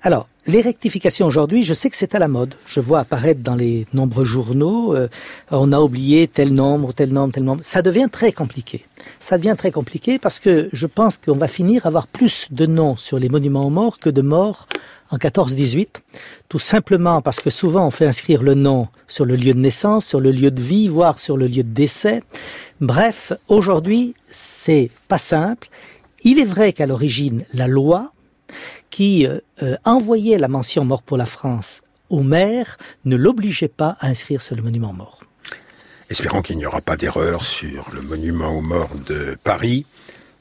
Alors, 0.02 0.28
les 0.48 0.62
rectifications 0.62 1.28
aujourd'hui, 1.28 1.64
je 1.64 1.74
sais 1.74 1.90
que 1.90 1.96
c'est 1.96 2.16
à 2.16 2.20
la 2.20 2.28
mode. 2.28 2.56
Je 2.66 2.80
vois 2.80 3.00
apparaître 3.00 3.42
dans 3.42 3.56
les 3.56 3.86
nombreux 3.94 4.26
journaux, 4.26 4.96
euh, 4.96 5.10
on 5.52 5.72
a 5.74 5.80
oublié 5.80 6.28
tel 6.28 6.54
nombre, 6.54 6.94
tel 6.94 7.12
nombre, 7.12 7.34
tel 7.34 7.44
nombre. 7.44 7.62
Ça 7.64 7.82
devient 7.82 8.08
très 8.12 8.32
compliqué. 8.32 8.86
Ça 9.20 9.38
devient 9.38 9.56
très 9.58 9.72
compliqué 9.72 10.18
parce 10.18 10.40
que 10.40 10.70
je 10.72 10.88
pense 10.88 11.18
qu'on 11.18 11.36
va 11.36 11.48
finir 11.48 11.86
à 11.86 11.90
avoir 11.90 12.08
plus 12.08 12.48
de 12.52 12.66
noms 12.66 12.96
sur 12.96 13.20
les 13.20 13.30
monuments 13.30 13.66
aux 13.66 13.70
morts 13.70 14.00
que 14.00 14.10
de 14.10 14.22
morts 14.22 14.68
en 15.12 15.18
14-18. 15.18 15.88
Tout 16.48 16.60
simplement 16.60 17.22
parce 17.22 17.40
que 17.40 17.50
souvent 17.50 17.86
on 17.86 17.92
fait 17.92 18.06
inscrire 18.08 18.44
le 18.44 18.54
nom 18.54 18.88
sur 19.08 19.26
le 19.26 19.36
lieu 19.36 19.54
de 19.54 19.60
naissance, 19.60 20.06
sur 20.06 20.20
le 20.20 20.32
lieu 20.32 20.52
de 20.52 20.62
vie, 20.62 20.88
voire 20.88 21.20
sur 21.20 21.36
le 21.36 21.48
lieu 21.48 21.64
de 21.64 21.74
décès. 21.74 22.24
Bref, 22.80 23.34
aujourd'hui, 23.50 24.16
c'est 24.32 24.90
pas 25.08 25.18
simple. 25.18 25.70
Il 26.24 26.40
est 26.40 26.46
vrai 26.46 26.74
qu'à 26.74 26.86
l'origine, 26.86 27.44
la 27.54 27.68
loi 27.68 28.14
qui 28.90 29.28
euh, 29.28 29.40
euh, 29.64 29.76
envoyait 29.86 30.38
la 30.38 30.48
mention 30.48 30.86
mort 30.86 31.04
pour 31.04 31.18
la 31.18 31.26
France 31.26 31.82
au 32.10 32.22
maire 32.22 32.78
ne 33.06 33.16
l'obligeait 33.16 33.68
pas 33.68 33.96
à 34.00 34.08
inscrire 34.08 34.42
sur 34.42 34.56
le 34.56 34.64
monument 34.64 34.94
mort. 34.94 35.24
Espérons 36.10 36.42
qu'il 36.42 36.58
n'y 36.58 36.66
aura 36.66 36.82
pas 36.82 36.98
d'erreur 36.98 37.44
sur 37.44 37.88
le 37.94 38.02
monument 38.02 38.50
aux 38.50 38.62
morts 38.62 38.96
de 39.08 39.38
Paris. 39.44 39.86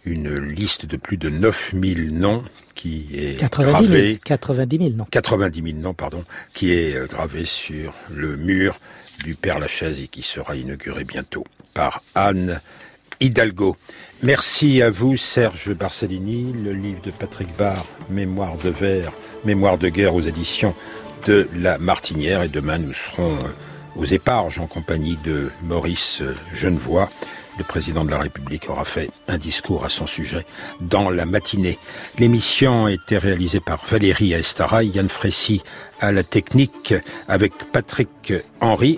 Une 0.07 0.35
liste 0.35 0.87
de 0.87 0.97
plus 0.97 1.19
de 1.19 1.29
9000 1.29 2.15
noms 2.15 2.43
qui 2.75 3.09
est 3.13 3.39
90 3.39 3.71
gravée. 3.71 4.21
90 4.25 4.79
000 4.79 4.91
noms. 4.91 5.07
90 5.11 5.63
000 5.63 5.79
noms, 5.79 5.93
pardon, 5.93 6.25
qui 6.55 6.73
est 6.73 6.97
euh, 6.97 7.07
gravé 7.07 7.45
sur 7.45 7.93
le 8.11 8.37
mur 8.37 8.79
du 9.25 9.35
Père 9.35 9.59
Lachaise 9.59 10.01
et 10.01 10.09
qui 10.09 10.23
sera 10.23 10.57
inauguré 10.57 11.05
bientôt 11.05 11.45
par 11.75 12.03
Anne 12.15 12.63
Hidalgo. 13.21 13.77
Merci 14.23 14.81
à 14.81 14.89
vous, 14.89 15.19
Serge 15.19 15.75
Barcellini. 15.75 16.53
Le 16.65 16.73
livre 16.73 17.03
de 17.03 17.11
Patrick 17.11 17.55
Barr, 17.59 17.85
Mémoire 18.09 18.57
de 18.57 18.71
verre, 18.71 19.13
Mémoire 19.45 19.77
de 19.77 19.89
guerre 19.91 20.15
aux 20.15 20.23
éditions 20.23 20.75
de 21.27 21.47
La 21.55 21.77
Martinière. 21.77 22.43
Et 22.43 22.49
demain, 22.49 22.79
nous 22.79 22.95
serons 22.95 23.35
euh, 23.35 23.49
aux 23.99 24.05
éparges 24.05 24.59
en 24.61 24.67
compagnie 24.67 25.19
de 25.25 25.51
Maurice 25.63 26.23
Genevoix. 26.55 27.11
Le 27.59 27.65
président 27.65 28.05
de 28.05 28.11
la 28.11 28.21
République 28.21 28.71
aura 28.71 28.85
fait 28.85 29.11
un 29.27 29.37
discours 29.37 29.85
à 29.85 29.89
son 29.89 30.07
sujet 30.07 30.47
dans 30.81 31.11
la 31.11 31.27
matinée. 31.27 31.77
L'émission 32.17 32.87
a 32.87 32.93
été 32.93 33.19
réalisée 33.19 33.59
par 33.59 33.85
Valérie 33.85 34.33
Estara, 34.33 34.85
Yann 34.85 35.09
Frécy 35.09 35.63
à 36.01 36.13
la 36.13 36.23
technique 36.23 36.95
avec 37.27 37.53
Patrick 37.73 38.33
Henry. 38.61 38.97